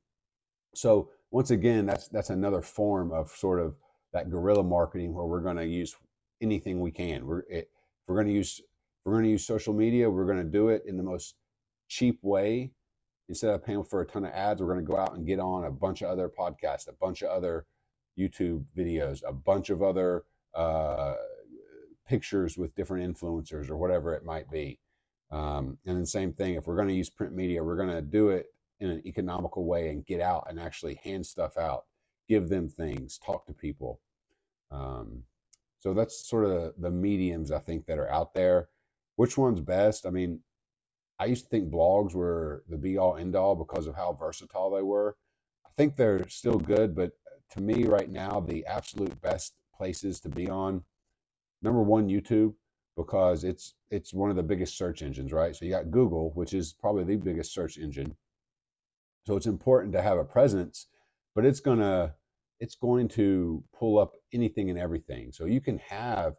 So 0.74 1.10
once 1.30 1.50
again 1.50 1.86
that's 1.86 2.08
that's 2.08 2.30
another 2.30 2.62
form 2.62 3.12
of 3.12 3.30
sort 3.30 3.60
of 3.60 3.76
that 4.12 4.30
guerrilla 4.30 4.64
marketing 4.64 5.14
where 5.14 5.26
we're 5.26 5.40
going 5.40 5.56
to 5.56 5.66
use 5.66 5.94
anything 6.40 6.80
we 6.80 6.90
can. 6.90 7.26
We're 7.26 7.42
it, 7.48 7.70
we're 8.06 8.16
going 8.16 8.26
to 8.28 8.32
use 8.32 8.60
we're 9.04 9.12
going 9.12 9.24
to 9.24 9.30
use 9.30 9.46
social 9.46 9.74
media 9.74 10.08
we're 10.08 10.26
going 10.26 10.38
to 10.38 10.44
do 10.44 10.68
it 10.68 10.82
in 10.86 10.96
the 10.96 11.02
most 11.02 11.34
cheap 11.88 12.18
way 12.22 12.70
instead 13.28 13.50
of 13.54 13.64
paying 13.64 13.84
for 13.84 14.00
a 14.00 14.06
ton 14.06 14.24
of 14.24 14.32
ads 14.32 14.60
we're 14.60 14.72
going 14.72 14.84
to 14.84 14.90
go 14.90 14.98
out 14.98 15.14
and 15.14 15.26
get 15.26 15.40
on 15.40 15.64
a 15.64 15.70
bunch 15.70 16.02
of 16.02 16.08
other 16.08 16.28
podcasts 16.28 16.88
a 16.88 16.92
bunch 17.00 17.22
of 17.22 17.30
other 17.30 17.66
youtube 18.18 18.64
videos 18.76 19.22
a 19.26 19.32
bunch 19.32 19.70
of 19.70 19.82
other 19.82 20.24
uh, 20.54 21.14
pictures 22.08 22.56
with 22.56 22.74
different 22.74 23.14
influencers 23.14 23.68
or 23.68 23.76
whatever 23.76 24.14
it 24.14 24.24
might 24.24 24.50
be. 24.50 24.80
Um, 25.30 25.76
and 25.86 26.02
the 26.02 26.06
same 26.06 26.32
thing, 26.32 26.54
if 26.54 26.66
we're 26.66 26.76
going 26.76 26.88
to 26.88 26.94
use 26.94 27.10
print 27.10 27.34
media, 27.34 27.62
we're 27.62 27.76
going 27.76 27.90
to 27.90 28.02
do 28.02 28.30
it 28.30 28.46
in 28.80 28.90
an 28.90 29.02
economical 29.06 29.66
way 29.66 29.90
and 29.90 30.06
get 30.06 30.20
out 30.20 30.46
and 30.48 30.58
actually 30.58 30.98
hand 31.04 31.26
stuff 31.26 31.58
out, 31.58 31.84
give 32.28 32.48
them 32.48 32.68
things, 32.68 33.18
talk 33.18 33.46
to 33.46 33.52
people. 33.52 34.00
Um, 34.70 35.24
so 35.80 35.92
that's 35.92 36.26
sort 36.26 36.46
of 36.46 36.72
the 36.78 36.90
mediums 36.90 37.52
I 37.52 37.58
think 37.58 37.86
that 37.86 37.98
are 37.98 38.10
out 38.10 38.32
there. 38.32 38.68
Which 39.18 39.36
one's 39.36 39.60
best? 39.60 40.06
I 40.06 40.10
mean, 40.10 40.38
I 41.18 41.24
used 41.24 41.42
to 41.42 41.50
think 41.50 41.72
blogs 41.72 42.14
were 42.14 42.62
the 42.68 42.78
be 42.78 42.98
all 42.98 43.16
end 43.16 43.34
all 43.34 43.56
because 43.56 43.88
of 43.88 43.96
how 43.96 44.12
versatile 44.12 44.70
they 44.70 44.82
were. 44.82 45.16
I 45.66 45.70
think 45.76 45.96
they're 45.96 46.28
still 46.28 46.60
good, 46.60 46.94
but 46.94 47.10
to 47.50 47.60
me 47.60 47.82
right 47.82 48.08
now, 48.08 48.38
the 48.38 48.64
absolute 48.66 49.20
best 49.20 49.54
places 49.76 50.20
to 50.20 50.28
be 50.28 50.48
on 50.48 50.84
number 51.62 51.82
one 51.82 52.08
YouTube 52.08 52.54
because 52.96 53.42
it's 53.42 53.74
it's 53.90 54.14
one 54.14 54.30
of 54.30 54.36
the 54.36 54.42
biggest 54.44 54.78
search 54.78 55.02
engines, 55.02 55.32
right? 55.32 55.56
So 55.56 55.64
you 55.64 55.72
got 55.72 55.90
Google, 55.90 56.30
which 56.36 56.54
is 56.54 56.72
probably 56.72 57.02
the 57.02 57.16
biggest 57.16 57.52
search 57.52 57.76
engine. 57.76 58.14
So 59.26 59.34
it's 59.34 59.46
important 59.46 59.94
to 59.94 60.02
have 60.02 60.18
a 60.18 60.24
presence, 60.24 60.86
but 61.34 61.44
it's 61.44 61.58
gonna 61.58 62.14
it's 62.60 62.76
going 62.76 63.08
to 63.08 63.64
pull 63.76 63.98
up 63.98 64.12
anything 64.32 64.70
and 64.70 64.78
everything. 64.78 65.32
So 65.32 65.46
you 65.46 65.60
can 65.60 65.78
have 65.78 66.34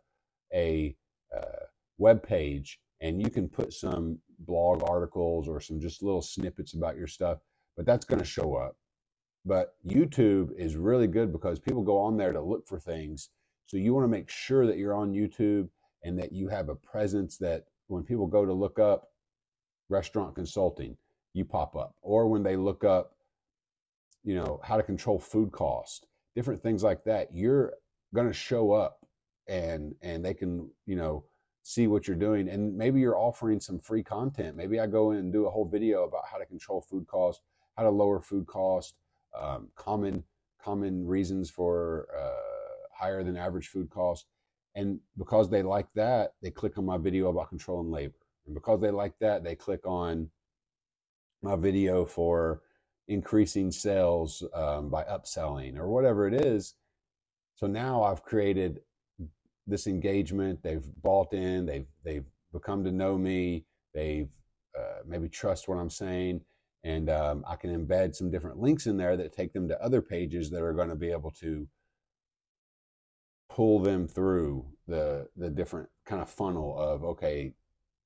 a 0.54 0.96
uh, 1.36 1.66
web 2.00 2.24
page 2.24 2.80
and 3.02 3.22
you 3.22 3.30
can 3.30 3.48
put 3.48 3.72
some 3.74 4.18
blog 4.40 4.84
articles 4.90 5.48
or 5.48 5.60
some 5.60 5.80
just 5.80 6.02
little 6.02 6.22
snippets 6.22 6.74
about 6.74 6.98
your 6.98 7.08
stuff, 7.08 7.38
but 7.78 7.86
that's 7.86 8.06
going 8.06 8.20
to 8.20 8.26
show 8.26 8.56
up. 8.56 8.76
But 9.46 9.76
YouTube 9.88 10.52
is 10.58 10.76
really 10.76 11.08
good 11.08 11.32
because 11.32 11.60
people 11.60 11.84
go 11.84 12.00
on 12.00 12.18
there 12.18 12.34
to 12.34 12.42
look 12.42 12.68
for 12.68 12.80
things 12.80 13.30
so 13.70 13.78
you 13.78 13.94
want 13.94 14.06
to 14.06 14.10
make 14.10 14.32
sure 14.32 14.66
that 14.66 14.80
you're 14.80 14.96
on 14.96 15.14
YouTube 15.14 15.70
and 16.04 16.18
that 16.18 16.32
you 16.32 16.48
have 16.48 16.70
a 16.70 16.76
presence 16.76 17.38
that 17.38 17.66
when 17.86 18.04
people 18.04 18.26
go 18.26 18.44
to 18.44 18.52
look 18.52 18.80
up 18.80 19.12
restaurant 19.90 20.34
consulting, 20.34 20.98
you 21.34 21.46
pop 21.46 21.76
up. 21.76 21.94
Or 22.02 22.28
when 22.28 22.42
they 22.42 22.56
look 22.56 22.84
up, 22.84 23.14
you 24.24 24.34
know, 24.34 24.60
how 24.64 24.76
to 24.76 24.82
control 24.82 25.20
food 25.20 25.52
cost, 25.52 26.08
different 26.36 26.64
things 26.64 26.82
like 26.82 27.04
that, 27.04 27.28
you're 27.32 27.74
going 28.16 28.26
to 28.26 28.34
show 28.34 28.72
up 28.72 29.06
and 29.48 29.94
and 30.02 30.26
they 30.26 30.34
can, 30.34 30.72
you 30.88 30.96
know, 30.96 31.26
see 31.64 31.88
what 31.88 32.08
you're 32.08 32.16
doing 32.18 32.50
and 32.50 32.76
maybe 32.76 33.00
you're 33.00 33.18
offering 33.18 33.60
some 33.60 33.80
free 33.80 34.04
content. 34.04 34.56
Maybe 34.56 34.80
I 34.80 34.88
go 34.88 35.12
in 35.12 35.18
and 35.18 35.34
do 35.34 35.46
a 35.46 35.50
whole 35.50 35.66
video 35.66 36.04
about 36.04 36.24
how 36.32 36.38
to 36.38 36.46
control 36.46 36.82
food 36.82 37.08
cost, 37.08 37.42
how 37.78 37.84
to 37.84 37.90
lower 37.90 38.22
food 38.22 38.48
cost, 38.48 38.96
um, 39.40 39.70
common 39.76 40.24
common 40.62 41.08
reasons 41.08 41.50
for 41.50 42.08
uh, 42.18 42.94
higher 42.94 43.24
than 43.24 43.38
average 43.38 43.68
food 43.68 43.90
cost. 43.90 44.26
And 44.76 45.00
because 45.18 45.50
they 45.50 45.64
like 45.64 45.88
that, 45.96 46.34
they 46.42 46.52
click 46.52 46.78
on 46.78 46.86
my 46.86 46.98
video 46.98 47.30
about 47.30 47.50
controlling 47.50 47.92
labor. 47.92 48.20
And 48.46 48.54
because 48.54 48.82
they 48.82 48.92
like 48.92 49.18
that, 49.20 49.44
they 49.44 49.56
click 49.56 49.86
on 49.86 50.30
my 51.42 51.56
video 51.56 52.06
for 52.06 52.62
increasing 53.08 53.72
sales 53.72 54.44
um, 54.54 54.90
by 54.90 55.04
upselling 55.04 55.78
or 55.78 55.90
whatever 55.90 56.28
it 56.28 56.34
is. 56.34 56.76
So 57.56 57.68
now 57.68 58.04
I've 58.04 58.24
created 58.24 58.82
this 59.70 59.88
engagement. 59.88 60.62
They've 60.64 60.86
bought 61.02 61.34
in. 61.34 61.66
They've 61.66 61.88
they've 62.04 62.26
become 62.52 62.84
to 62.84 62.92
know 62.92 63.18
me. 63.18 63.66
They've 63.94 64.30
uh, 64.78 65.02
maybe 65.06 65.30
trust 65.30 65.68
what 65.68 65.78
I'm 65.78 65.90
saying, 65.90 66.42
and 66.84 67.10
um, 67.10 67.44
I 67.48 67.56
can 67.56 67.76
embed 67.76 68.16
some 68.16 68.30
different 68.30 68.60
links 68.60 68.88
in 68.88 68.98
there 68.98 69.18
that 69.18 69.34
take 69.34 69.54
them 69.54 69.68
to 69.68 69.82
other 69.82 70.02
pages 70.02 70.50
that 70.52 70.62
are 70.62 70.74
going 70.74 70.90
to 70.90 70.96
be 70.96 71.12
able 71.12 71.32
to 71.32 71.68
pull 73.50 73.80
them 73.80 74.08
through 74.08 74.66
the 74.88 75.28
the 75.36 75.50
different 75.50 75.90
kind 76.06 76.22
of 76.22 76.30
funnel 76.30 76.78
of 76.78 77.04
okay 77.04 77.52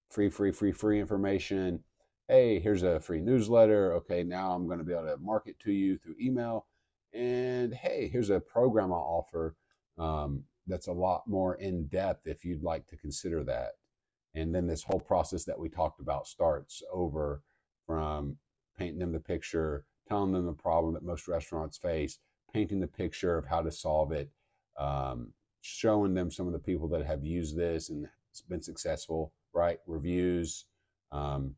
free 0.10 0.30
free 0.30 0.52
free 0.52 0.71
free 0.71 0.99
information 0.99 1.80
hey 2.28 2.60
here's 2.60 2.84
a 2.84 2.99
free 2.99 3.19
newsletter 3.19 3.93
okay 3.93 4.23
now 4.23 4.54
i'm 4.54 4.67
going 4.67 4.80
to 4.80 4.86
be 4.86 4.93
able 4.93 5.04
to 5.04 5.17
market 5.17 5.60
to 5.60 5.71
you 5.71 5.97
through 5.97 6.15
email 6.19 6.65
and 7.13 7.73
hey 7.73 8.10
here's 8.12 8.30
a 8.30 8.39
program 8.39 8.91
i'll 8.91 9.26
offer 9.28 9.56
um, 9.97 10.43
that's 10.67 10.88
a 10.88 10.93
lot 10.93 11.23
more 11.28 11.56
in 11.56 11.86
depth 11.88 12.28
if 12.28 12.45
you'd 12.45 12.63
like 12.63 12.88
to 12.88 12.97
consider 12.97 13.43
that 13.43 13.71
and 14.36 14.54
then 14.54 14.65
this 14.65 14.84
whole 14.84 14.99
process 14.99 15.43
that 15.43 15.60
we 15.60 15.69
talked 15.69 15.99
about 15.99 16.28
starts 16.28 16.82
over 16.91 17.41
from 17.86 18.36
painting 18.78 18.99
them 18.99 19.12
the 19.12 19.19
picture 19.19 19.86
telling 20.08 20.32
them 20.32 20.45
the 20.45 20.54
problem 20.54 20.93
that 20.93 21.04
most 21.04 21.28
restaurants 21.28 21.78
face 21.78 22.19
painting 22.54 22.80
the 22.80 22.88
picture 22.88 23.38
of 23.38 23.45
how 23.45 23.62
to 23.62 23.71
solve 23.71 24.12
it 24.12 24.30
um, 24.80 25.32
showing 25.62 26.13
them 26.13 26.30
some 26.32 26.47
of 26.47 26.54
the 26.54 26.60
people 26.60 26.88
that 26.88 27.06
have 27.06 27.23
used 27.23 27.58
this 27.58 27.89
and 27.89 28.08
it's 28.34 28.41
been 28.41 28.63
successful, 28.63 29.32
right? 29.54 29.78
Reviews, 29.86 30.65
um, 31.12 31.54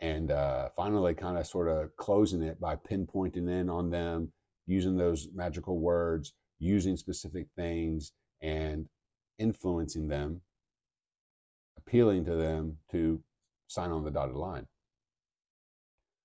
and 0.00 0.30
uh, 0.30 0.70
finally, 0.74 1.12
kind 1.12 1.36
of 1.36 1.46
sort 1.46 1.68
of 1.68 1.94
closing 1.98 2.40
it 2.40 2.58
by 2.58 2.76
pinpointing 2.76 3.46
in 3.50 3.68
on 3.68 3.90
them, 3.90 4.32
using 4.66 4.96
those 4.96 5.28
magical 5.34 5.78
words, 5.78 6.32
using 6.60 6.96
specific 6.96 7.48
things, 7.56 8.12
and 8.42 8.86
influencing 9.38 10.06
them, 10.06 10.40
appealing 11.78 12.24
to 12.26 12.36
them 12.36 12.76
to 12.92 13.20
sign 13.66 13.90
on 13.90 14.04
the 14.04 14.10
dotted 14.10 14.36
line. 14.36 14.66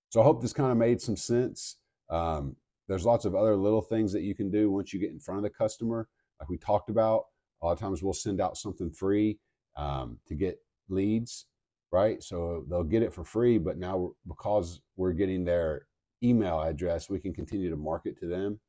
So 0.10 0.22
I 0.22 0.24
hope 0.24 0.42
this 0.42 0.54
kind 0.54 0.72
of 0.72 0.78
made 0.78 1.02
some 1.02 1.18
sense. 1.18 1.78
Um, 2.10 2.56
there's 2.88 3.06
lots 3.06 3.26
of 3.26 3.36
other 3.36 3.56
little 3.56 3.82
things 3.82 4.14
that 4.14 4.22
you 4.22 4.36
can 4.36 4.52
do 4.52 4.70
once 4.72 4.94
you 4.94 5.00
get 5.00 5.12
in 5.12 5.20
front 5.20 5.40
of 5.40 5.44
the 5.44 5.50
customer. 5.50 6.08
Like 6.40 6.50
we 6.50 6.58
talked 6.58 6.90
about, 6.90 7.24
a 7.62 7.66
lot 7.66 7.72
of 7.72 7.80
times 7.80 8.04
we'll 8.04 8.14
send 8.14 8.40
out 8.40 8.58
something 8.58 8.92
free 8.92 9.40
um, 9.76 10.20
to 10.28 10.36
get 10.36 10.60
leads, 10.90 11.48
right? 11.92 12.22
So 12.22 12.66
they'll 12.70 12.84
get 12.84 13.04
it 13.04 13.14
for 13.14 13.24
free, 13.24 13.58
but 13.58 13.78
now 13.78 14.12
because 14.28 14.82
we're 14.96 15.14
getting 15.14 15.44
their 15.44 15.88
email 16.24 16.62
address, 16.62 17.10
we 17.10 17.20
can 17.20 17.34
continue 17.34 17.70
to 17.70 17.76
market 17.76 18.20
to 18.20 18.28
them. 18.28 18.60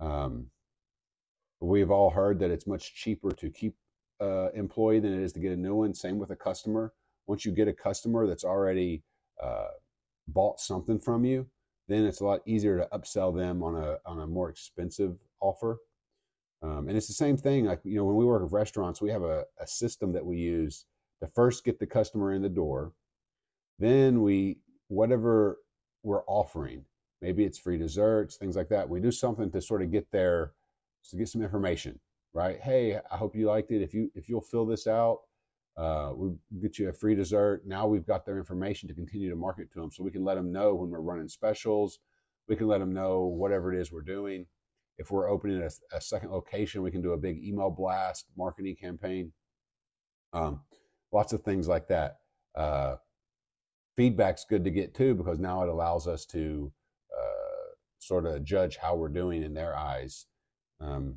Um, 0.00 0.46
we've 1.62 1.90
all 1.90 2.10
heard 2.10 2.38
that 2.40 2.50
it's 2.50 2.66
much 2.66 2.94
cheaper 2.94 3.30
to 3.30 3.50
keep 3.50 3.74
uh, 4.20 4.50
employee 4.52 5.00
than 5.00 5.12
it 5.12 5.22
is 5.22 5.32
to 5.32 5.40
get 5.40 5.52
a 5.52 5.56
new 5.56 5.74
one. 5.74 5.94
Same 5.94 6.18
with 6.18 6.30
a 6.30 6.36
customer. 6.36 6.92
once 7.26 7.44
you 7.44 7.52
get 7.52 7.68
a 7.68 7.72
customer 7.72 8.26
that's 8.26 8.44
already 8.44 9.02
uh, 9.42 9.68
bought 10.28 10.60
something 10.60 10.98
from 10.98 11.24
you, 11.24 11.46
then 11.88 12.04
it's 12.04 12.20
a 12.20 12.24
lot 12.24 12.40
easier 12.46 12.78
to 12.78 12.88
upsell 12.92 13.34
them 13.36 13.62
on 13.62 13.76
a 13.76 13.96
on 14.06 14.20
a 14.20 14.26
more 14.26 14.50
expensive 14.50 15.16
offer. 15.40 15.78
Um, 16.62 16.88
and 16.88 16.96
it's 16.96 17.08
the 17.08 17.14
same 17.14 17.36
thing. 17.36 17.66
Like 17.66 17.80
you 17.84 17.96
know, 17.96 18.04
when 18.04 18.16
we 18.16 18.24
work 18.24 18.42
with 18.42 18.52
restaurants, 18.52 19.00
we 19.00 19.10
have 19.10 19.22
a, 19.22 19.44
a 19.60 19.66
system 19.66 20.12
that 20.12 20.24
we 20.24 20.36
use 20.36 20.86
to 21.20 21.28
first 21.28 21.64
get 21.64 21.78
the 21.78 21.86
customer 21.86 22.32
in 22.32 22.42
the 22.42 22.48
door. 22.48 22.92
Then 23.78 24.22
we 24.22 24.58
whatever 24.88 25.58
we're 26.02 26.24
offering, 26.26 26.84
maybe 27.20 27.44
it's 27.44 27.58
free 27.58 27.78
desserts, 27.78 28.36
things 28.36 28.56
like 28.56 28.68
that. 28.68 28.88
We 28.88 29.00
do 29.00 29.10
something 29.12 29.50
to 29.52 29.60
sort 29.60 29.82
of 29.82 29.90
get 29.90 30.10
there, 30.12 30.52
to 31.10 31.16
get 31.16 31.28
some 31.28 31.42
information, 31.42 31.98
right? 32.32 32.60
Hey, 32.60 32.98
I 33.10 33.16
hope 33.16 33.34
you 33.36 33.46
liked 33.46 33.70
it. 33.70 33.82
If 33.82 33.94
you 33.94 34.10
if 34.14 34.28
you'll 34.28 34.40
fill 34.40 34.66
this 34.66 34.86
out, 34.86 35.20
uh, 35.76 36.12
we'll 36.14 36.36
get 36.60 36.78
you 36.78 36.88
a 36.88 36.92
free 36.92 37.14
dessert. 37.14 37.62
Now 37.66 37.86
we've 37.86 38.06
got 38.06 38.24
their 38.26 38.38
information 38.38 38.88
to 38.88 38.94
continue 38.94 39.30
to 39.30 39.36
market 39.36 39.72
to 39.72 39.80
them, 39.80 39.90
so 39.90 40.02
we 40.02 40.10
can 40.10 40.24
let 40.24 40.34
them 40.34 40.52
know 40.52 40.74
when 40.74 40.90
we're 40.90 41.00
running 41.00 41.28
specials. 41.28 41.98
We 42.48 42.56
can 42.56 42.66
let 42.66 42.78
them 42.78 42.92
know 42.92 43.22
whatever 43.22 43.72
it 43.72 43.80
is 43.80 43.92
we're 43.92 44.02
doing. 44.02 44.46
If 44.98 45.10
we're 45.10 45.30
opening 45.30 45.62
a, 45.62 45.96
a 45.96 46.00
second 46.00 46.30
location, 46.30 46.82
we 46.82 46.90
can 46.90 47.02
do 47.02 47.12
a 47.12 47.16
big 47.16 47.42
email 47.42 47.70
blast 47.70 48.26
marketing 48.36 48.76
campaign. 48.76 49.32
Um, 50.32 50.60
lots 51.12 51.32
of 51.32 51.42
things 51.42 51.68
like 51.68 51.88
that. 51.88 52.18
Uh, 52.54 52.96
feedback's 53.96 54.44
good 54.48 54.64
to 54.64 54.70
get 54.70 54.94
too 54.94 55.14
because 55.14 55.38
now 55.38 55.62
it 55.62 55.68
allows 55.68 56.06
us 56.06 56.26
to 56.26 56.72
uh, 57.16 57.74
sort 57.98 58.26
of 58.26 58.44
judge 58.44 58.76
how 58.76 58.94
we're 58.94 59.08
doing 59.08 59.42
in 59.42 59.54
their 59.54 59.76
eyes. 59.76 60.26
Um, 60.82 61.16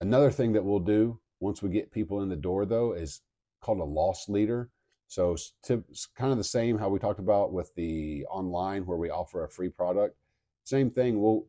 another 0.00 0.30
thing 0.30 0.52
that 0.54 0.64
we'll 0.64 0.80
do 0.80 1.20
once 1.40 1.62
we 1.62 1.70
get 1.70 1.92
people 1.92 2.22
in 2.22 2.28
the 2.28 2.36
door, 2.36 2.66
though, 2.66 2.92
is 2.92 3.22
called 3.62 3.80
a 3.80 3.84
loss 3.84 4.28
leader. 4.28 4.70
So 5.06 5.32
it's 5.32 6.08
kind 6.16 6.32
of 6.32 6.38
the 6.38 6.44
same 6.44 6.76
how 6.76 6.90
we 6.90 6.98
talked 6.98 7.20
about 7.20 7.52
with 7.52 7.74
the 7.76 8.26
online 8.30 8.84
where 8.84 8.98
we 8.98 9.10
offer 9.10 9.44
a 9.44 9.50
free 9.50 9.70
product. 9.70 10.16
Same 10.64 10.90
thing. 10.90 11.20
We'll 11.20 11.46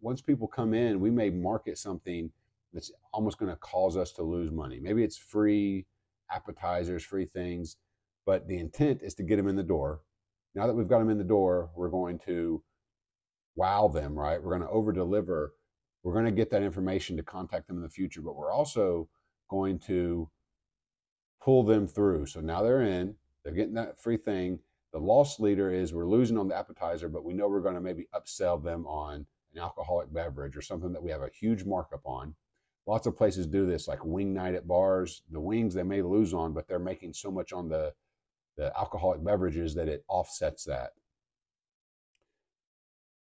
once 0.00 0.22
people 0.22 0.46
come 0.46 0.72
in, 0.74 1.00
we 1.00 1.10
may 1.10 1.28
market 1.28 1.76
something 1.76 2.30
that's 2.72 2.92
almost 3.12 3.38
going 3.38 3.50
to 3.50 3.58
cause 3.58 3.96
us 3.96 4.12
to 4.12 4.22
lose 4.22 4.50
money. 4.50 4.78
Maybe 4.80 5.02
it's 5.02 5.16
free 5.16 5.86
appetizers, 6.30 7.04
free 7.04 7.26
things, 7.26 7.76
but 8.24 8.46
the 8.46 8.58
intent 8.58 9.02
is 9.02 9.14
to 9.14 9.22
get 9.22 9.36
them 9.36 9.48
in 9.48 9.56
the 9.56 9.62
door. 9.62 10.00
Now 10.54 10.66
that 10.66 10.74
we've 10.74 10.88
got 10.88 11.00
them 11.00 11.10
in 11.10 11.18
the 11.18 11.24
door, 11.24 11.70
we're 11.74 11.90
going 11.90 12.18
to 12.20 12.62
wow 13.56 13.88
them, 13.88 14.18
right? 14.18 14.42
We're 14.42 14.56
going 14.56 14.68
to 14.68 14.72
over 14.72 14.92
deliver. 14.92 15.52
We're 16.02 16.12
going 16.12 16.24
to 16.24 16.30
get 16.30 16.50
that 16.50 16.62
information 16.62 17.16
to 17.16 17.22
contact 17.22 17.66
them 17.66 17.76
in 17.76 17.82
the 17.82 17.88
future, 17.88 18.22
but 18.22 18.36
we're 18.36 18.52
also 18.52 19.08
going 19.48 19.78
to 19.80 20.30
pull 21.42 21.62
them 21.62 21.86
through. 21.86 22.26
So 22.26 22.40
now 22.40 22.62
they're 22.62 22.82
in, 22.82 23.14
they're 23.44 23.54
getting 23.54 23.74
that 23.74 24.00
free 24.00 24.16
thing. 24.16 24.58
The 24.92 24.98
loss 24.98 25.38
leader 25.38 25.70
is 25.70 25.92
we're 25.92 26.06
losing 26.06 26.38
on 26.38 26.48
the 26.48 26.56
appetizer, 26.56 27.08
but 27.08 27.24
we 27.24 27.34
know 27.34 27.48
we're 27.48 27.60
going 27.60 27.74
to 27.74 27.80
maybe 27.80 28.08
upsell 28.14 28.62
them 28.62 28.86
on 28.86 29.26
an 29.54 29.60
alcoholic 29.60 30.12
beverage 30.12 30.56
or 30.56 30.62
something 30.62 30.92
that 30.92 31.02
we 31.02 31.10
have 31.10 31.22
a 31.22 31.30
huge 31.32 31.64
markup 31.64 32.00
on. 32.04 32.34
Lots 32.86 33.06
of 33.06 33.16
places 33.16 33.46
do 33.46 33.66
this, 33.66 33.86
like 33.86 34.04
wing 34.04 34.32
night 34.32 34.54
at 34.54 34.66
bars. 34.66 35.22
The 35.30 35.40
wings 35.40 35.74
they 35.74 35.82
may 35.82 36.02
lose 36.02 36.34
on, 36.34 36.52
but 36.52 36.66
they're 36.66 36.78
making 36.78 37.12
so 37.12 37.30
much 37.30 37.52
on 37.52 37.68
the 37.68 37.92
the 38.56 38.76
alcoholic 38.78 39.24
beverages 39.24 39.74
that 39.74 39.88
it 39.88 40.04
offsets 40.08 40.64
that. 40.64 40.90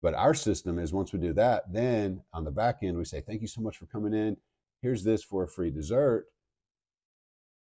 But 0.01 0.13
our 0.13 0.33
system 0.33 0.77
is 0.79 0.93
once 0.93 1.11
we 1.11 1.19
do 1.19 1.33
that, 1.33 1.71
then 1.71 2.21
on 2.33 2.43
the 2.43 2.51
back 2.51 2.79
end, 2.83 2.97
we 2.97 3.05
say, 3.05 3.21
Thank 3.21 3.41
you 3.41 3.47
so 3.47 3.61
much 3.61 3.77
for 3.77 3.85
coming 3.87 4.13
in 4.13 4.37
here's 4.81 5.03
this 5.03 5.23
for 5.23 5.43
a 5.43 5.47
free 5.47 5.71
dessert. 5.71 6.27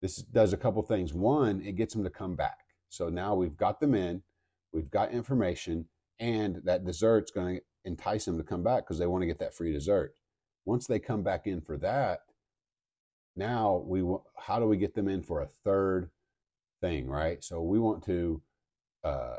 This 0.02 0.16
does 0.16 0.52
a 0.52 0.58
couple 0.58 0.82
things. 0.82 1.14
One, 1.14 1.62
it 1.62 1.76
gets 1.76 1.94
them 1.94 2.04
to 2.04 2.10
come 2.10 2.36
back. 2.36 2.58
So 2.88 3.08
now 3.08 3.34
we've 3.34 3.56
got 3.56 3.80
them 3.80 3.94
in, 3.94 4.22
we've 4.72 4.90
got 4.90 5.12
information, 5.12 5.86
and 6.20 6.60
that 6.64 6.84
dessert's 6.84 7.30
going 7.30 7.56
to 7.56 7.62
entice 7.84 8.24
them 8.24 8.38
to 8.38 8.44
come 8.44 8.62
back 8.62 8.84
because 8.84 8.98
they 8.98 9.06
want 9.06 9.22
to 9.22 9.26
get 9.26 9.38
that 9.38 9.54
free 9.54 9.72
dessert. 9.72 10.14
Once 10.64 10.86
they 10.86 10.98
come 10.98 11.22
back 11.22 11.46
in 11.46 11.60
for 11.60 11.76
that, 11.78 12.20
now 13.36 13.82
we 13.86 14.00
how 14.38 14.60
do 14.60 14.66
we 14.66 14.76
get 14.76 14.94
them 14.94 15.08
in 15.08 15.22
for 15.22 15.40
a 15.40 15.46
third 15.64 16.10
thing, 16.80 17.08
right? 17.08 17.42
So 17.42 17.62
we 17.62 17.80
want 17.80 18.04
to 18.04 18.40
uh, 19.02 19.36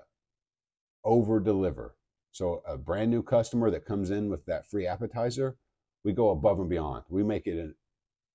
over 1.04 1.40
deliver. 1.40 1.96
So 2.36 2.62
a 2.68 2.78
brand 2.78 3.12
new 3.12 3.24
customer 3.24 3.72
that 3.72 3.86
comes 3.86 4.12
in 4.12 4.30
with 4.30 4.46
that 4.46 4.70
free 4.70 4.86
appetizer, 4.86 5.56
we 6.04 6.12
go 6.12 6.32
above 6.32 6.60
and 6.60 6.70
beyond. 6.70 7.06
We 7.08 7.24
make 7.24 7.48
it 7.48 7.74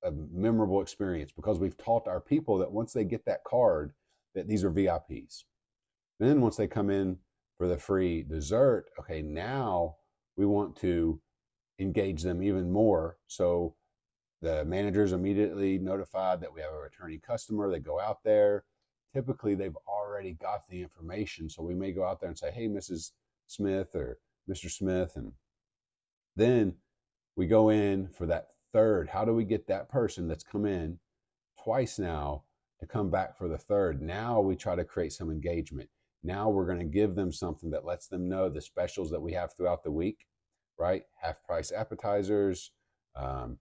a, 0.02 0.08
a 0.08 0.10
memorable 0.10 0.80
experience 0.80 1.32
because 1.36 1.58
we've 1.58 1.76
taught 1.76 2.08
our 2.08 2.18
people 2.18 2.56
that 2.58 2.72
once 2.72 2.94
they 2.94 3.04
get 3.04 3.26
that 3.26 3.44
card, 3.44 3.92
that 4.34 4.48
these 4.48 4.64
are 4.64 4.70
VIPs. 4.70 5.44
Then 6.18 6.40
once 6.40 6.56
they 6.56 6.66
come 6.66 6.88
in 6.88 7.18
for 7.58 7.68
the 7.68 7.76
free 7.76 8.22
dessert, 8.22 8.86
okay, 8.98 9.20
now 9.20 9.96
we 10.34 10.46
want 10.46 10.76
to 10.76 11.20
engage 11.78 12.22
them 12.22 12.42
even 12.42 12.72
more. 12.72 13.18
So 13.26 13.74
the 14.40 14.64
manager's 14.64 15.12
immediately 15.12 15.76
notified 15.76 16.40
that 16.40 16.54
we 16.54 16.62
have 16.62 16.72
a 16.72 16.78
returning 16.78 17.20
customer. 17.20 17.70
They 17.70 17.80
go 17.80 18.00
out 18.00 18.24
there. 18.24 18.64
Typically, 19.12 19.54
they've 19.54 19.76
already 19.86 20.32
got 20.40 20.66
the 20.70 20.80
information. 20.80 21.50
So 21.50 21.62
we 21.62 21.74
may 21.74 21.92
go 21.92 22.06
out 22.06 22.18
there 22.18 22.30
and 22.30 22.38
say, 22.38 22.50
hey, 22.50 22.66
Mrs. 22.66 23.10
Smith 23.50 23.94
or 23.94 24.18
Mr. 24.48 24.70
Smith. 24.70 25.12
And 25.16 25.32
then 26.36 26.74
we 27.36 27.46
go 27.46 27.70
in 27.70 28.08
for 28.08 28.26
that 28.26 28.48
third. 28.72 29.08
How 29.08 29.24
do 29.24 29.34
we 29.34 29.44
get 29.44 29.66
that 29.66 29.88
person 29.88 30.28
that's 30.28 30.44
come 30.44 30.66
in 30.66 30.98
twice 31.62 31.98
now 31.98 32.44
to 32.80 32.86
come 32.86 33.10
back 33.10 33.36
for 33.36 33.48
the 33.48 33.58
third? 33.58 34.02
Now 34.02 34.40
we 34.40 34.56
try 34.56 34.74
to 34.74 34.84
create 34.84 35.12
some 35.12 35.30
engagement. 35.30 35.88
Now 36.22 36.50
we're 36.50 36.66
going 36.66 36.78
to 36.78 36.84
give 36.84 37.14
them 37.14 37.32
something 37.32 37.70
that 37.70 37.84
lets 37.84 38.08
them 38.08 38.28
know 38.28 38.48
the 38.48 38.60
specials 38.60 39.10
that 39.10 39.20
we 39.20 39.32
have 39.32 39.54
throughout 39.54 39.82
the 39.82 39.90
week, 39.90 40.26
right? 40.78 41.04
Half 41.20 41.42
price 41.44 41.72
appetizers, 41.72 42.72
um, 43.16 43.58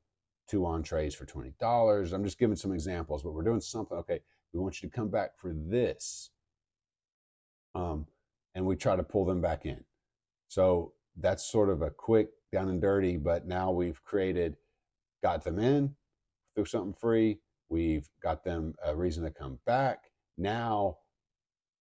two 0.49 0.65
entrees 0.65 1.15
for 1.15 1.25
$20. 1.25 2.13
I'm 2.13 2.23
just 2.23 2.39
giving 2.39 2.56
some 2.56 2.73
examples, 2.73 3.23
but 3.23 3.34
we're 3.34 3.43
doing 3.43 3.62
something. 3.62 3.97
Okay, 3.99 4.19
we 4.54 4.60
want 4.60 4.82
you 4.82 4.89
to 4.89 4.95
come 4.95 5.10
back 5.10 5.38
for 5.38 5.54
this. 5.54 6.32
Um, 7.75 8.08
and 8.55 8.65
we 8.65 8.75
try 8.75 8.95
to 8.95 9.03
pull 9.03 9.25
them 9.25 9.41
back 9.41 9.65
in. 9.65 9.83
So 10.47 10.93
that's 11.17 11.51
sort 11.51 11.69
of 11.69 11.81
a 11.81 11.89
quick 11.89 12.29
down 12.51 12.69
and 12.69 12.81
dirty, 12.81 13.17
but 13.17 13.47
now 13.47 13.71
we've 13.71 14.03
created, 14.03 14.55
got 15.21 15.43
them 15.43 15.59
in 15.59 15.95
through 16.55 16.65
something 16.65 16.93
free. 16.93 17.39
We've 17.69 18.09
got 18.21 18.43
them 18.43 18.73
a 18.83 18.95
reason 18.95 19.23
to 19.23 19.29
come 19.29 19.59
back. 19.65 20.12
Now 20.38 20.97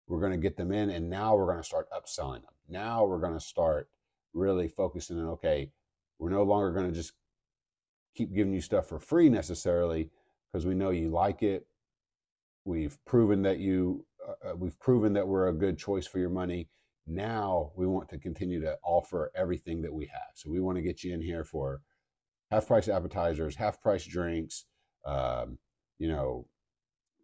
we're 0.07 0.19
going 0.19 0.31
to 0.31 0.37
get 0.37 0.55
them 0.55 0.71
in, 0.71 0.89
and 0.91 1.09
now 1.09 1.35
we're 1.35 1.47
going 1.47 1.57
to 1.57 1.63
start 1.63 1.87
upselling 1.91 2.41
them. 2.41 2.53
Now 2.69 3.05
we're 3.05 3.19
going 3.19 3.33
to 3.33 3.39
start 3.39 3.89
really 4.33 4.67
focusing 4.67 5.19
on 5.19 5.27
okay, 5.29 5.71
we're 6.19 6.29
no 6.29 6.43
longer 6.43 6.71
going 6.71 6.87
to 6.87 6.93
just 6.93 7.13
keep 8.15 8.33
giving 8.33 8.53
you 8.53 8.61
stuff 8.61 8.87
for 8.87 8.99
free 8.99 9.29
necessarily 9.29 10.09
because 10.51 10.65
we 10.65 10.75
know 10.75 10.91
you 10.91 11.09
like 11.09 11.43
it. 11.43 11.65
We've 12.63 12.97
proven 13.05 13.41
that 13.43 13.59
you, 13.59 14.05
uh 14.27 14.55
we've 14.55 14.79
proven 14.79 15.13
that 15.13 15.27
we're 15.27 15.47
a 15.47 15.53
good 15.53 15.77
choice 15.77 16.07
for 16.07 16.19
your 16.19 16.29
money 16.29 16.67
now 17.07 17.71
we 17.75 17.85
want 17.85 18.09
to 18.09 18.17
continue 18.17 18.59
to 18.61 18.77
offer 18.83 19.31
everything 19.35 19.81
that 19.81 19.93
we 19.93 20.05
have. 20.07 20.31
So 20.33 20.49
we 20.49 20.59
want 20.59 20.77
to 20.77 20.81
get 20.81 21.03
you 21.03 21.13
in 21.13 21.21
here 21.21 21.43
for 21.43 21.81
half 22.51 22.67
price 22.67 22.87
appetizers, 22.87 23.55
half 23.55 23.81
price 23.81 24.05
drinks, 24.05 24.65
um, 25.05 25.57
you 25.99 26.07
know, 26.07 26.47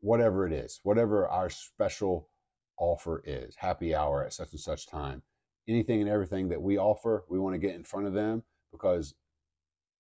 whatever 0.02 0.46
it 0.46 0.54
is, 0.54 0.80
whatever 0.84 1.28
our 1.28 1.50
special 1.50 2.30
offer 2.78 3.24
is, 3.26 3.56
happy 3.56 3.94
hour 3.94 4.24
at 4.24 4.34
such 4.34 4.52
and 4.52 4.60
such 4.60 4.88
time, 4.88 5.22
anything 5.68 6.02
and 6.02 6.10
everything 6.10 6.50
that 6.50 6.62
we 6.62 6.78
offer, 6.78 7.24
we 7.30 7.40
want 7.40 7.54
to 7.54 7.60
get 7.60 7.76
in 7.76 7.84
front 7.84 8.08
of 8.08 8.14
them 8.14 8.44
because 8.72 9.16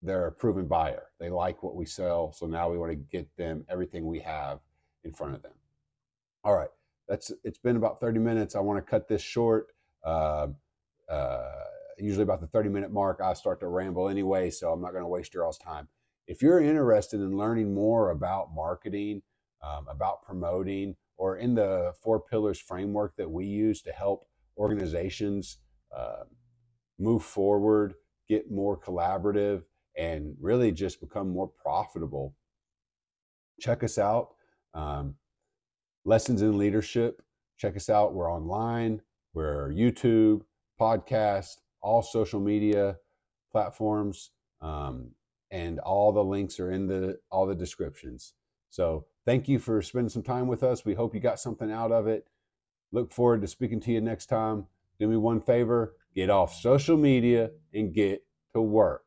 they're 0.03 0.27
a 0.27 0.31
proven 0.31 0.67
buyer. 0.67 1.07
They 1.19 1.29
like 1.29 1.61
what 1.61 1.75
we 1.75 1.85
sell. 1.85 2.31
So 2.33 2.47
now 2.47 2.71
we 2.71 2.77
want 2.77 2.91
to 2.91 2.95
get 2.95 3.27
them 3.37 3.65
everything 3.69 4.05
we 4.05 4.19
have 4.19 4.59
in 5.03 5.13
front 5.13 5.35
of 5.35 5.43
them. 5.43 5.53
All 6.43 6.55
right 6.55 6.69
that's 7.12 7.30
it's 7.43 7.60
been 7.60 7.76
about 7.76 8.00
30 8.00 8.19
minutes. 8.19 8.56
I 8.56 8.62
want 8.62 8.84
to 8.84 8.89
cut 8.89 9.10
this 9.10 9.21
short. 9.21 9.67
Uh, 10.02 10.47
uh, 11.10 11.52
usually 11.97 12.24
about 12.24 12.39
the 12.39 12.47
30 12.47 12.70
minute 12.70 12.89
mark, 12.91 13.20
I 13.22 13.34
start 13.34 13.59
to 13.59 13.68
ramble 13.68 14.07
anyway, 14.07 14.49
so 14.49 14.72
I'm 14.72 14.82
not 14.82 14.93
going 14.93 15.03
to 15.03 15.09
waste 15.09 15.34
your 15.34 15.43
all's 15.43 15.57
time. 15.57 15.89
If 16.26 16.41
you're 16.41 16.62
interested 16.62 17.20
in 17.20 17.38
learning 17.38 17.74
more 17.74 18.12
about 18.12 18.55
marketing, 18.55 19.24
um, 19.62 19.88
about 19.89 20.24
promoting, 20.24 20.95
or 21.18 21.36
in 21.36 21.53
the 21.53 21.91
four 22.01 22.22
pillars 22.22 22.62
framework 22.62 23.18
that 23.18 23.30
we 23.30 23.45
use 23.45 23.82
to 23.82 23.91
help 23.91 24.26
organizations 24.57 25.57
uh, 25.95 26.24
move 26.97 27.24
forward, 27.24 27.93
get 28.30 28.49
more 28.49 28.80
collaborative, 28.80 29.64
and 29.97 30.34
really 30.39 30.72
just 30.72 31.01
become 31.01 31.30
more 31.30 31.49
profitable, 31.62 32.34
check 33.59 33.84
us 33.84 33.97
out. 33.97 34.30
Um, 34.74 35.16
Lessons 36.06 36.41
in 36.41 36.58
Leadership. 36.58 37.22
Check 37.58 37.76
us 37.76 37.89
out. 37.89 38.14
We're 38.14 38.32
online. 38.32 39.02
We're 39.34 39.70
YouTube, 39.70 40.41
podcast, 40.80 41.58
all 41.82 42.02
social 42.02 42.39
media 42.39 42.97
platforms, 43.52 44.32
um, 44.62 45.12
and 45.52 45.80
all 45.80 46.12
the 46.12 46.24
links 46.24 46.60
are 46.60 46.72
in 46.72 46.88
the 46.88 47.20
all 47.30 47.45
the 47.45 47.56
descriptions. 47.56 48.34
So 48.70 49.06
thank 49.26 49.47
you 49.47 49.60
for 49.60 49.82
spending 49.82 50.10
some 50.10 50.24
time 50.24 50.47
with 50.47 50.64
us. 50.64 50.86
We 50.86 50.93
hope 50.93 51.14
you 51.14 51.20
got 51.20 51.39
something 51.39 51.72
out 51.72 51.91
of 51.91 52.08
it. 52.08 52.28
Look 52.91 53.12
forward 53.12 53.41
to 53.41 53.47
speaking 53.47 53.80
to 53.82 53.91
you 53.91 54.02
next 54.02 54.26
time. 54.26 54.66
Do 54.99 55.08
me 55.08 55.18
one 55.18 55.41
favor 55.41 55.95
get 56.16 56.30
off 56.30 56.54
social 56.54 56.97
media 56.97 57.52
and 57.74 57.93
get 57.93 58.24
to 58.54 58.62
work. 58.62 59.04